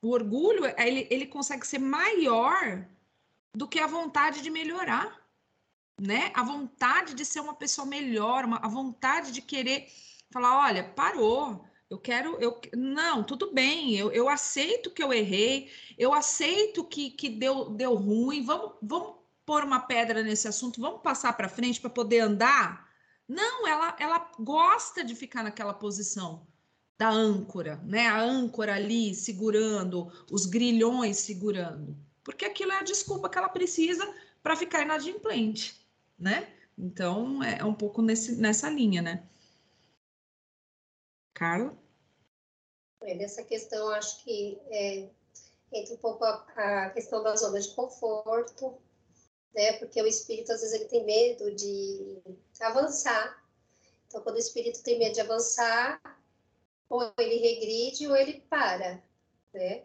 O 0.00 0.10
orgulho, 0.10 0.64
ele, 0.78 1.06
ele 1.10 1.26
consegue 1.26 1.66
ser 1.66 1.78
maior 1.78 2.86
do 3.54 3.68
que 3.68 3.78
a 3.78 3.86
vontade 3.86 4.42
de 4.42 4.50
melhorar 4.50 5.22
né? 6.00 6.32
A 6.34 6.42
vontade 6.42 7.14
de 7.14 7.24
ser 7.24 7.40
uma 7.40 7.54
pessoa 7.54 7.86
melhor, 7.86 8.44
uma, 8.44 8.56
a 8.58 8.68
vontade 8.68 9.30
de 9.32 9.40
querer 9.40 9.86
falar, 10.30 10.66
olha, 10.66 10.84
parou. 10.84 11.64
Eu 11.88 11.98
quero, 11.98 12.40
eu 12.40 12.58
não, 12.74 13.22
tudo 13.22 13.52
bem. 13.52 13.94
Eu, 13.96 14.10
eu 14.12 14.28
aceito 14.28 14.90
que 14.90 15.02
eu 15.02 15.12
errei. 15.12 15.70
Eu 15.98 16.12
aceito 16.12 16.84
que, 16.84 17.10
que 17.10 17.28
deu, 17.28 17.70
deu 17.70 17.94
ruim. 17.94 18.42
Vamos, 18.42 18.72
vamos 18.82 19.16
pôr 19.44 19.64
uma 19.64 19.80
pedra 19.80 20.22
nesse 20.22 20.48
assunto. 20.48 20.80
Vamos 20.80 21.02
passar 21.02 21.32
para 21.36 21.48
frente 21.48 21.80
para 21.80 21.90
poder 21.90 22.20
andar. 22.20 22.88
Não, 23.28 23.66
ela, 23.66 23.96
ela 23.98 24.30
gosta 24.38 25.04
de 25.04 25.14
ficar 25.14 25.42
naquela 25.42 25.74
posição 25.74 26.46
da 26.98 27.08
âncora, 27.08 27.80
né? 27.84 28.08
A 28.08 28.20
âncora 28.20 28.74
ali 28.74 29.14
segurando, 29.14 30.12
os 30.30 30.46
grilhões 30.46 31.18
segurando, 31.18 31.96
porque 32.22 32.44
aquilo 32.44 32.72
é 32.72 32.78
a 32.78 32.84
desculpa 32.84 33.28
que 33.28 33.38
ela 33.38 33.48
precisa 33.48 34.06
para 34.42 34.54
ficar 34.56 34.82
inadimplente 34.82 35.82
né? 36.22 36.48
Então, 36.78 37.42
é, 37.42 37.58
é 37.58 37.64
um 37.64 37.74
pouco 37.74 38.00
nesse, 38.00 38.36
nessa 38.36 38.70
linha, 38.70 39.02
né? 39.02 39.28
Carla? 41.34 41.76
Nessa 43.02 43.42
questão, 43.42 43.88
acho 43.88 44.22
que 44.22 44.60
é, 44.70 45.10
entra 45.72 45.94
um 45.94 45.98
pouco 45.98 46.24
a, 46.24 46.46
a, 46.84 46.90
questão 46.90 47.20
da 47.22 47.34
zona 47.34 47.60
de 47.60 47.74
conforto, 47.74 48.78
né? 49.54 49.74
Porque 49.74 50.00
o 50.00 50.06
espírito, 50.06 50.52
às 50.52 50.60
vezes, 50.60 50.74
ele 50.74 50.88
tem 50.88 51.04
medo 51.04 51.54
de 51.54 52.22
avançar. 52.60 53.42
Então, 54.06 54.22
quando 54.22 54.36
o 54.36 54.40
espírito 54.40 54.82
tem 54.82 54.98
medo 54.98 55.14
de 55.14 55.20
avançar, 55.20 56.00
ou 56.88 57.12
ele 57.18 57.36
regride 57.36 58.06
ou 58.06 58.16
ele 58.16 58.40
para, 58.50 59.02
né? 59.52 59.84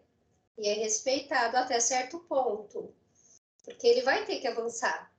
E 0.56 0.68
é 0.68 0.74
respeitado 0.74 1.56
até 1.56 1.78
certo 1.80 2.18
ponto, 2.20 2.92
porque 3.64 3.86
ele 3.86 4.02
vai 4.02 4.24
ter 4.24 4.40
que 4.40 4.48
avançar. 4.48 5.10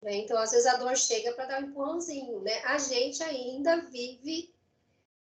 Né? 0.00 0.16
Então, 0.16 0.38
às 0.38 0.52
vezes, 0.52 0.66
a 0.66 0.76
dor 0.76 0.96
chega 0.96 1.32
para 1.32 1.46
dar 1.46 1.62
um 1.62 1.66
empurrãozinho. 1.66 2.40
Né? 2.40 2.62
A 2.64 2.78
gente 2.78 3.22
ainda 3.22 3.82
vive 3.82 4.54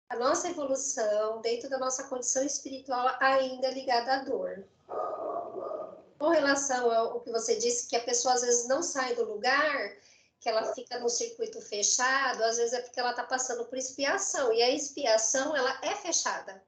a 0.09 0.17
nossa 0.17 0.49
evolução 0.49 1.41
dentro 1.41 1.69
da 1.69 1.79
nossa 1.79 2.05
condição 2.05 2.45
espiritual 2.45 3.17
ainda 3.21 3.71
ligada 3.71 4.15
à 4.15 4.25
dor. 4.25 4.65
Com 6.19 6.29
relação 6.29 6.91
ao 6.91 7.21
que 7.21 7.31
você 7.31 7.57
disse, 7.57 7.89
que 7.89 7.97
a 7.97 8.05
pessoa 8.05 8.35
às 8.35 8.43
vezes 8.43 8.69
não 8.69 8.83
sai 8.83 9.15
do 9.15 9.25
lugar, 9.25 9.97
que 10.41 10.49
ela 10.49 10.73
fica 10.75 10.99
no 10.99 11.09
circuito 11.09 11.61
fechado, 11.61 12.43
às 12.43 12.57
vezes 12.57 12.73
é 12.73 12.81
porque 12.81 13.01
ela 13.01 13.11
está 13.11 13.25
passando 13.25 13.65
por 13.67 13.77
expiação. 13.77 14.53
E 14.53 14.63
a 14.63 14.71
expiação, 14.71 15.57
ela 15.57 15.79
é 15.83 15.95
fechada. 15.97 16.63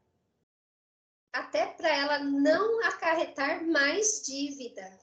Até 1.33 1.67
para 1.67 1.89
ela 1.89 2.19
não 2.19 2.83
acarretar 2.85 3.65
mais 3.67 4.23
dívida. 4.23 4.99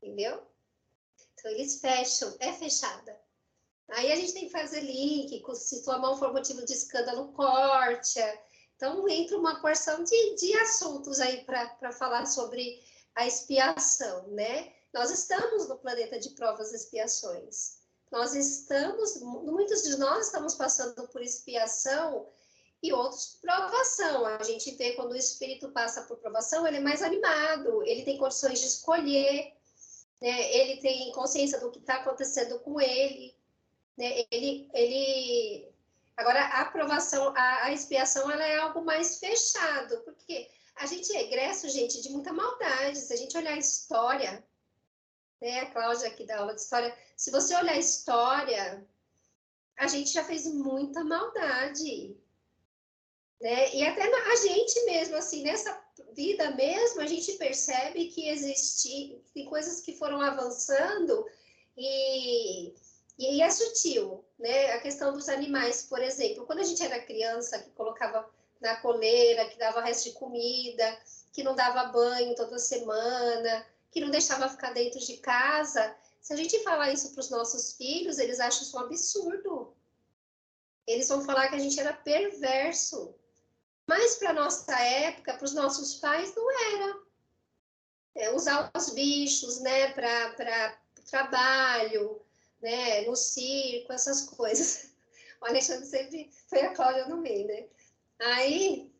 Entendeu? 0.00 0.42
Então, 1.34 1.50
eles 1.50 1.80
fecham, 1.80 2.34
é 2.40 2.52
fechada. 2.52 3.20
Aí 3.90 4.10
a 4.10 4.16
gente 4.16 4.32
tem 4.32 4.46
que 4.46 4.52
fazer 4.52 4.80
link, 4.80 5.42
se 5.54 5.84
tua 5.84 5.98
mão 5.98 6.16
for 6.16 6.32
motivo 6.32 6.64
de 6.64 6.72
escândalo, 6.72 7.32
corte. 7.32 8.20
Então, 8.74 9.08
entra 9.08 9.38
uma 9.38 9.60
porção 9.60 10.02
de, 10.02 10.34
de 10.34 10.56
assuntos 10.58 11.20
aí 11.20 11.44
para 11.44 11.92
falar 11.92 12.26
sobre 12.26 12.82
a 13.16 13.26
expiação, 13.26 14.28
né? 14.28 14.72
Nós 14.92 15.10
estamos 15.10 15.68
no 15.68 15.76
planeta 15.78 16.18
de 16.18 16.30
provas 16.30 16.72
e 16.72 16.76
expiações. 16.76 17.78
Nós 18.12 18.34
estamos, 18.34 19.20
muitos 19.20 19.82
de 19.82 19.96
nós 19.96 20.26
estamos 20.26 20.54
passando 20.54 21.08
por 21.08 21.22
expiação 21.22 22.28
e 22.82 22.92
outros 22.92 23.38
provação. 23.40 24.26
A 24.26 24.42
gente 24.42 24.70
vê 24.72 24.92
quando 24.92 25.12
o 25.12 25.16
espírito 25.16 25.70
passa 25.70 26.02
por 26.02 26.18
provação, 26.18 26.66
ele 26.66 26.76
é 26.76 26.80
mais 26.80 27.02
animado, 27.02 27.82
ele 27.84 28.04
tem 28.04 28.18
condições 28.18 28.60
de 28.60 28.66
escolher, 28.66 29.54
né? 30.20 30.54
ele 30.54 30.80
tem 30.80 31.10
consciência 31.12 31.58
do 31.58 31.70
que 31.70 31.78
está 31.78 31.96
acontecendo 31.96 32.60
com 32.60 32.80
ele, 32.80 33.34
né? 33.96 34.24
ele, 34.30 34.68
ele... 34.72 35.68
Agora, 36.16 36.40
a 36.40 36.60
aprovação, 36.62 37.34
a, 37.36 37.64
a 37.64 37.72
expiação, 37.72 38.30
ela 38.30 38.46
é 38.46 38.56
algo 38.56 38.82
mais 38.82 39.18
fechado, 39.18 39.98
porque 40.04 40.48
a 40.76 40.86
gente 40.86 41.14
é 41.16 41.22
egresso, 41.22 41.68
gente, 41.68 42.02
de 42.02 42.10
muita 42.10 42.32
maldade. 42.32 42.98
Se 42.98 43.12
a 43.12 43.16
gente 43.16 43.36
olhar 43.36 43.54
a 43.54 43.58
história, 43.58 44.44
né, 45.40 45.60
a 45.60 45.70
Cláudia 45.70 46.08
aqui 46.08 46.24
da 46.24 46.38
aula 46.38 46.54
de 46.54 46.60
história, 46.60 46.96
se 47.16 47.30
você 47.30 47.54
olhar 47.56 47.72
a 47.72 47.78
história, 47.78 48.86
a 49.78 49.86
gente 49.86 50.12
já 50.12 50.22
fez 50.22 50.46
muita 50.46 51.02
maldade. 51.02 52.16
Né? 53.40 53.74
E 53.74 53.86
até 53.86 54.02
a 54.02 54.36
gente 54.36 54.84
mesmo, 54.84 55.16
assim, 55.16 55.42
nessa 55.42 55.82
vida 56.12 56.50
mesmo, 56.52 57.00
a 57.00 57.06
gente 57.06 57.32
percebe 57.34 58.08
que 58.08 58.28
existe, 58.28 59.20
tem 59.32 59.44
coisas 59.46 59.80
que 59.80 59.96
foram 59.96 60.20
avançando 60.20 61.26
e, 61.76 62.74
e 63.18 63.42
é 63.42 63.50
sutil, 63.50 64.24
né? 64.38 64.72
A 64.72 64.80
questão 64.80 65.12
dos 65.12 65.28
animais, 65.28 65.82
por 65.82 66.02
exemplo, 66.02 66.46
quando 66.46 66.60
a 66.60 66.64
gente 66.64 66.82
era 66.82 67.04
criança, 67.04 67.58
que 67.58 67.70
colocava 67.70 68.28
na 68.66 68.76
coleira, 68.76 69.48
que 69.48 69.58
dava 69.58 69.80
resto 69.80 70.10
de 70.10 70.12
comida, 70.12 70.98
que 71.32 71.42
não 71.42 71.54
dava 71.54 71.84
banho 71.84 72.34
toda 72.34 72.58
semana, 72.58 73.66
que 73.90 74.00
não 74.00 74.10
deixava 74.10 74.48
ficar 74.48 74.74
dentro 74.74 75.00
de 75.00 75.16
casa, 75.18 75.94
se 76.26 76.32
a 76.32 76.36
gente 76.36 76.60
falar 76.64 76.92
isso 76.92 77.12
para 77.12 77.20
os 77.20 77.30
nossos 77.30 77.74
filhos, 77.74 78.18
eles 78.18 78.40
acham 78.40 78.62
isso 78.62 78.76
um 78.76 78.80
absurdo. 78.80 79.72
Eles 80.84 81.08
vão 81.08 81.24
falar 81.24 81.46
que 81.48 81.54
a 81.54 81.58
gente 81.60 81.78
era 81.78 81.92
perverso. 81.92 83.14
Mas 83.86 84.16
para 84.16 84.32
nossa 84.32 84.76
época, 84.76 85.34
para 85.34 85.44
os 85.44 85.54
nossos 85.54 85.94
pais, 85.94 86.34
não 86.34 86.50
era. 86.50 87.00
É, 88.16 88.34
usar 88.34 88.72
os 88.76 88.90
bichos, 88.90 89.60
né, 89.60 89.92
para 89.92 90.76
trabalho, 91.08 92.20
né, 92.60 93.02
no 93.02 93.14
circo, 93.14 93.92
essas 93.92 94.22
coisas. 94.22 94.90
O 95.38 95.44
Alexandre 95.44 95.86
sempre 95.86 96.30
foi 96.48 96.62
a 96.62 96.74
Cláudia 96.74 97.06
no 97.08 97.18
meio, 97.18 97.46
né? 97.46 97.66
Aí, 98.18 98.90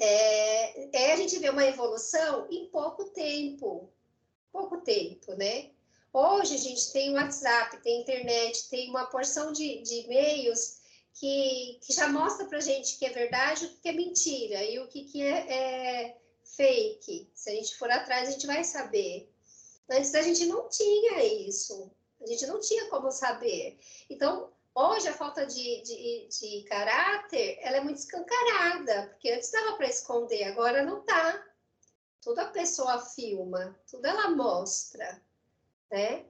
é, 0.00 0.96
é, 0.96 1.12
a 1.12 1.16
gente 1.16 1.38
vê 1.38 1.50
uma 1.50 1.64
evolução 1.64 2.46
em 2.50 2.66
pouco 2.66 3.04
tempo, 3.06 3.90
pouco 4.52 4.78
tempo, 4.78 5.34
né? 5.34 5.70
Hoje 6.12 6.54
a 6.54 6.58
gente 6.58 6.92
tem 6.92 7.14
WhatsApp, 7.14 7.82
tem 7.82 8.00
internet, 8.00 8.68
tem 8.68 8.90
uma 8.90 9.06
porção 9.06 9.52
de, 9.52 9.82
de 9.82 10.08
meios 10.08 10.80
que, 11.14 11.78
que 11.82 11.92
já 11.92 12.08
mostra 12.08 12.46
para 12.46 12.60
gente 12.60 12.98
que 12.98 13.06
é 13.06 13.10
verdade, 13.10 13.66
o 13.66 13.76
que 13.76 13.88
é 13.88 13.92
mentira 13.92 14.64
e 14.64 14.78
o 14.78 14.88
que, 14.88 15.04
que 15.04 15.22
é, 15.22 15.52
é 15.52 16.18
fake. 16.56 17.30
Se 17.34 17.50
a 17.50 17.54
gente 17.54 17.76
for 17.76 17.90
atrás, 17.90 18.28
a 18.28 18.32
gente 18.32 18.46
vai 18.46 18.64
saber. 18.64 19.30
Antes 19.88 20.14
a 20.14 20.22
gente 20.22 20.46
não 20.46 20.68
tinha 20.68 21.24
isso, 21.46 21.90
a 22.20 22.26
gente 22.26 22.46
não 22.46 22.60
tinha 22.60 22.88
como 22.88 23.10
saber. 23.10 23.78
Então, 24.08 24.50
Hoje 24.82 25.08
a 25.08 25.12
falta 25.12 25.44
de, 25.44 25.82
de, 25.82 26.28
de 26.28 26.64
caráter, 26.66 27.58
ela 27.60 27.76
é 27.76 27.80
muito 27.82 27.98
escancarada, 27.98 29.08
porque 29.08 29.30
antes 29.30 29.50
dava 29.50 29.76
para 29.76 29.86
esconder, 29.86 30.44
agora 30.44 30.82
não 30.82 31.02
tá. 31.02 31.46
Tudo 32.22 32.38
a 32.38 32.46
pessoa 32.46 32.98
filma, 32.98 33.78
tudo 33.86 34.06
ela 34.06 34.30
mostra, 34.30 35.20
né? 35.90 36.24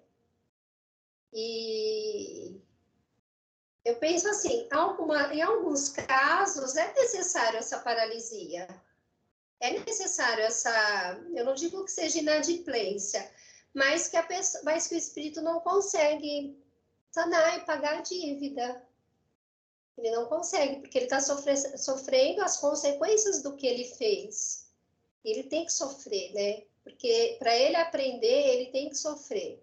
E 1.32 2.60
eu 3.84 3.94
penso 4.00 4.28
assim, 4.28 4.66
alguma, 4.72 5.32
em 5.32 5.42
alguns 5.42 5.90
casos 5.90 6.74
é 6.74 6.92
necessário 6.92 7.60
essa 7.60 7.78
paralisia. 7.78 8.66
É 9.60 9.78
necessário 9.78 10.42
essa, 10.42 11.20
eu 11.36 11.44
não 11.44 11.54
digo 11.54 11.84
que 11.84 11.92
seja 11.92 12.18
inadimplência, 12.18 13.30
mas 13.72 14.08
que 14.08 14.16
a 14.16 14.24
pessoa, 14.24 14.64
mas 14.64 14.88
que 14.88 14.96
o 14.96 14.98
espírito 14.98 15.40
não 15.40 15.60
consegue 15.60 16.60
sanar 17.10 17.58
e 17.58 17.64
pagar 17.64 17.98
a 17.98 18.02
dívida. 18.02 18.82
Ele 19.98 20.10
não 20.12 20.26
consegue, 20.26 20.80
porque 20.80 20.96
ele 20.96 21.06
está 21.06 21.20
sofre, 21.20 21.56
sofrendo 21.76 22.42
as 22.42 22.56
consequências 22.56 23.42
do 23.42 23.54
que 23.54 23.66
ele 23.66 23.84
fez. 23.84 24.70
Ele 25.24 25.42
tem 25.44 25.66
que 25.66 25.72
sofrer, 25.72 26.32
né? 26.32 26.62
Porque 26.82 27.36
para 27.38 27.54
ele 27.54 27.76
aprender, 27.76 28.48
ele 28.48 28.70
tem 28.70 28.88
que 28.88 28.96
sofrer. 28.96 29.62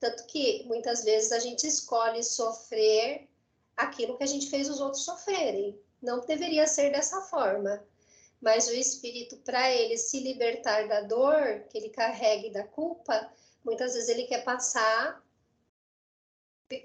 Tanto 0.00 0.26
que 0.26 0.64
muitas 0.64 1.04
vezes 1.04 1.30
a 1.32 1.38
gente 1.38 1.66
escolhe 1.66 2.22
sofrer 2.22 3.28
aquilo 3.76 4.16
que 4.16 4.24
a 4.24 4.28
gente 4.28 4.50
fez 4.50 4.68
os 4.68 4.80
outros 4.80 5.04
sofrerem. 5.04 5.78
Não 6.02 6.20
deveria 6.20 6.66
ser 6.66 6.90
dessa 6.90 7.20
forma. 7.22 7.82
Mas 8.40 8.68
o 8.68 8.74
espírito, 8.74 9.36
para 9.38 9.72
ele 9.72 9.96
se 9.96 10.20
libertar 10.20 10.86
da 10.88 11.00
dor 11.02 11.64
que 11.68 11.78
ele 11.78 11.90
carrega 11.90 12.46
e 12.46 12.52
da 12.52 12.64
culpa, 12.64 13.32
muitas 13.64 13.94
vezes 13.94 14.08
ele 14.08 14.26
quer 14.26 14.44
passar 14.44 15.22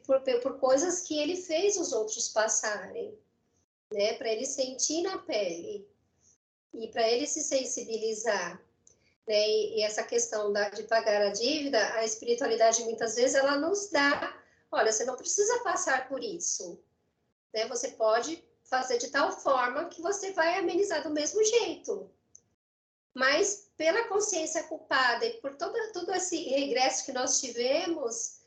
por, 0.06 0.22
por 0.42 0.60
coisas 0.60 1.02
que 1.02 1.18
ele 1.20 1.36
fez 1.36 1.78
os 1.78 1.92
outros 1.92 2.30
passarem, 2.30 3.18
né? 3.92 4.14
Para 4.14 4.30
ele 4.30 4.46
sentir 4.46 5.02
na 5.02 5.18
pele 5.18 5.88
e 6.74 6.88
para 6.88 7.08
ele 7.08 7.28
se 7.28 7.44
sensibilizar. 7.44 8.62
Né? 9.28 9.48
E, 9.48 9.80
e 9.80 9.84
essa 9.84 10.04
questão 10.04 10.52
da, 10.52 10.70
de 10.70 10.84
pagar 10.84 11.22
a 11.22 11.30
dívida, 11.30 11.80
a 11.96 12.04
espiritualidade 12.04 12.84
muitas 12.84 13.16
vezes 13.16 13.36
ela 13.36 13.58
nos 13.58 13.90
dá, 13.90 14.42
olha, 14.72 14.92
você 14.92 15.06
não 15.06 15.16
precisa 15.16 15.64
passar 15.64 16.08
por 16.08 16.24
isso, 16.24 16.82
né? 17.54 17.68
Você 17.68 17.90
pode 17.90 18.44
fazer 18.64 18.98
de 18.98 19.10
tal 19.10 19.32
forma 19.32 19.90
que 19.90 20.02
você 20.02 20.32
vai 20.32 20.58
amenizar 20.58 21.04
do 21.04 21.10
mesmo 21.10 21.44
jeito. 21.44 22.10
Mas 23.14 23.70
pela 23.78 24.08
consciência 24.08 24.64
culpada 24.64 25.26
e 25.26 25.40
por 25.40 25.56
todo, 25.56 25.76
todo 25.92 26.12
esse 26.14 26.38
regresso 26.46 27.06
que 27.06 27.12
nós 27.12 27.40
tivemos, 27.40 28.43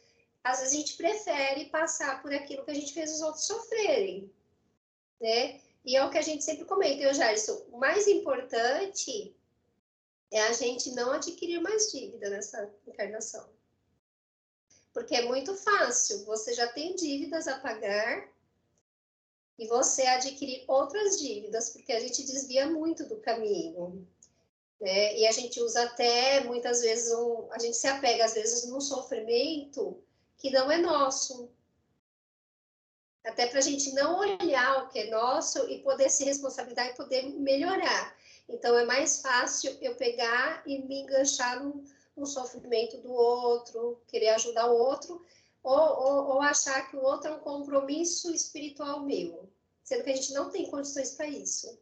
às 0.47 0.61
vezes 0.61 0.75
a 0.75 0.77
gente 0.77 0.97
prefere 0.97 1.67
passar 1.67 2.23
por 2.23 2.33
aquilo 2.33 2.65
que 2.65 2.71
a 2.71 2.75
gente 2.75 2.93
fez 2.93 3.13
os 3.13 3.21
outros 3.21 3.45
sofrerem, 3.47 4.31
né? 5.21 5.61
E 5.85 5.97
é 5.97 6.05
o 6.05 6.11
que 6.11 6.19
a 6.19 6.23
gente 6.23 6.45
sempre 6.45 6.65
comenta, 6.65 7.03
eu 7.03 7.15
já 7.15 7.33
isso, 7.33 7.67
o 7.71 7.79
mais 7.79 8.07
importante 8.07 9.35
é 10.31 10.43
a 10.43 10.53
gente 10.53 10.91
não 10.93 11.13
adquirir 11.13 11.61
mais 11.61 11.91
dívida 11.93 12.31
nessa 12.31 12.71
encarnação. 12.87 13.49
Porque 14.93 15.15
é 15.15 15.23
muito 15.23 15.55
fácil, 15.55 16.25
você 16.25 16.55
já 16.55 16.67
tem 16.69 16.95
dívidas 16.95 17.47
a 17.47 17.59
pagar 17.59 18.29
e 19.59 19.67
você 19.67 20.03
adquirir 20.03 20.65
outras 20.67 21.19
dívidas, 21.21 21.71
porque 21.71 21.93
a 21.93 22.01
gente 22.01 22.25
desvia 22.25 22.67
muito 22.69 23.05
do 23.05 23.17
caminho. 23.17 24.07
Né? 24.81 25.19
E 25.19 25.27
a 25.27 25.33
gente 25.33 25.61
usa 25.61 25.85
até, 25.85 26.45
muitas 26.45 26.83
vezes, 26.83 27.13
um, 27.15 27.49
a 27.51 27.59
gente 27.59 27.77
se 27.77 27.87
apega, 27.87 28.25
às 28.25 28.35
vezes, 28.35 28.69
num 28.69 28.81
sofrimento 28.81 30.03
que 30.38 30.51
não 30.51 30.70
é 30.70 30.79
nosso. 30.79 31.51
Até 33.25 33.46
para 33.46 33.59
a 33.59 33.62
gente 33.62 33.92
não 33.92 34.18
olhar 34.18 34.85
o 34.85 34.88
que 34.88 35.01
é 35.01 35.11
nosso 35.11 35.68
e 35.68 35.83
poder 35.83 36.09
se 36.09 36.25
responsabilizar 36.25 36.87
e 36.87 36.94
poder 36.94 37.29
melhorar. 37.31 38.16
Então, 38.49 38.79
é 38.79 38.85
mais 38.85 39.20
fácil 39.20 39.77
eu 39.81 39.96
pegar 39.96 40.62
e 40.64 40.79
me 40.79 41.03
enganchar 41.03 41.62
no, 41.62 41.85
no 42.16 42.27
sofrimento 42.27 42.99
do 42.99 43.12
outro, 43.12 44.01
querer 44.07 44.29
ajudar 44.31 44.70
o 44.70 44.77
outro, 44.77 45.25
ou, 45.62 45.75
ou, 45.75 46.27
ou, 46.29 46.42
achar 46.42 46.88
que 46.88 46.96
o 46.96 47.03
outro 47.03 47.29
é 47.29 47.35
um 47.35 47.40
compromisso 47.40 48.33
espiritual 48.33 49.01
meu, 49.01 49.49
sendo 49.83 50.05
que 50.05 50.11
a 50.11 50.14
gente 50.14 50.33
não 50.33 50.49
tem 50.49 50.70
condições 50.70 51.11
para 51.11 51.27
isso. 51.27 51.77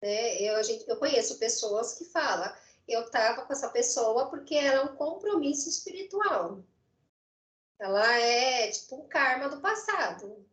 Né? 0.00 0.40
Eu, 0.40 0.62
gente, 0.64 0.88
eu 0.88 0.96
conheço 0.96 1.38
pessoas 1.38 1.92
que 1.98 2.06
falam, 2.06 2.50
eu 2.88 3.02
estava 3.02 3.42
com 3.42 3.52
essa 3.52 3.68
pessoa 3.68 4.30
porque 4.30 4.54
era 4.54 4.82
um 4.84 4.96
compromisso 4.96 5.68
espiritual. 5.68 6.64
Ela 7.80 8.16
é 8.20 8.70
tipo 8.70 8.96
um 8.96 9.08
karma 9.08 9.48
do 9.48 9.60
passado. 9.60 10.46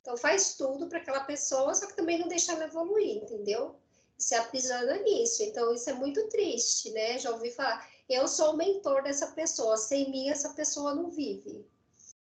Então 0.00 0.16
faz 0.16 0.54
tudo 0.56 0.88
para 0.88 0.98
aquela 0.98 1.24
pessoa, 1.24 1.74
só 1.74 1.86
que 1.86 1.96
também 1.96 2.18
não 2.18 2.28
deixa 2.28 2.52
ela 2.52 2.64
evoluir, 2.64 3.22
entendeu? 3.22 3.80
se 4.18 4.34
aprisiona 4.34 4.96
nisso. 4.98 5.42
Então, 5.42 5.72
isso 5.74 5.90
é 5.90 5.92
muito 5.92 6.28
triste, 6.28 6.90
né? 6.90 7.18
Já 7.18 7.30
ouvi 7.30 7.50
falar, 7.50 7.88
eu 8.08 8.26
sou 8.28 8.52
o 8.52 8.56
mentor 8.56 9.02
dessa 9.02 9.28
pessoa, 9.28 9.76
sem 9.76 10.10
mim 10.10 10.30
essa 10.30 10.50
pessoa 10.54 10.94
não 10.94 11.10
vive. 11.10 11.66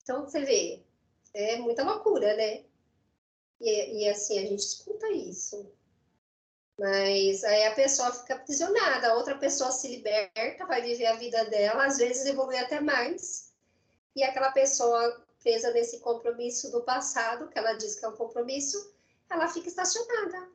Então, 0.04 0.26
você 0.26 0.44
vê, 0.44 0.84
é 1.34 1.58
muita 1.58 1.84
loucura, 1.84 2.36
né? 2.36 2.64
E, 3.60 4.04
e 4.04 4.10
assim, 4.10 4.40
a 4.40 4.42
gente 4.42 4.60
escuta 4.60 5.08
isso. 5.10 5.72
Mas 6.78 7.44
aí 7.44 7.66
a 7.66 7.76
pessoa 7.76 8.14
fica 8.14 8.36
aprisionada, 8.36 9.10
a 9.10 9.16
outra 9.16 9.38
pessoa 9.38 9.70
se 9.70 9.90
liberta, 9.90 10.66
vai 10.66 10.82
viver 10.82 11.08
a 11.08 11.18
vida 11.18 11.44
dela, 11.46 11.86
às 11.86 11.98
vezes 11.98 12.26
evolui 12.26 12.58
até 12.58 12.80
mais. 12.80 13.49
E 14.20 14.24
aquela 14.26 14.52
pessoa 14.52 15.24
presa 15.42 15.72
nesse 15.72 16.02
compromisso 16.02 16.70
do 16.72 16.82
passado, 16.82 17.48
que 17.48 17.58
ela 17.58 17.72
diz 17.72 17.98
que 17.98 18.04
é 18.04 18.10
um 18.10 18.18
compromisso, 18.18 18.94
ela 19.30 19.48
fica 19.48 19.70
estacionada 19.70 20.46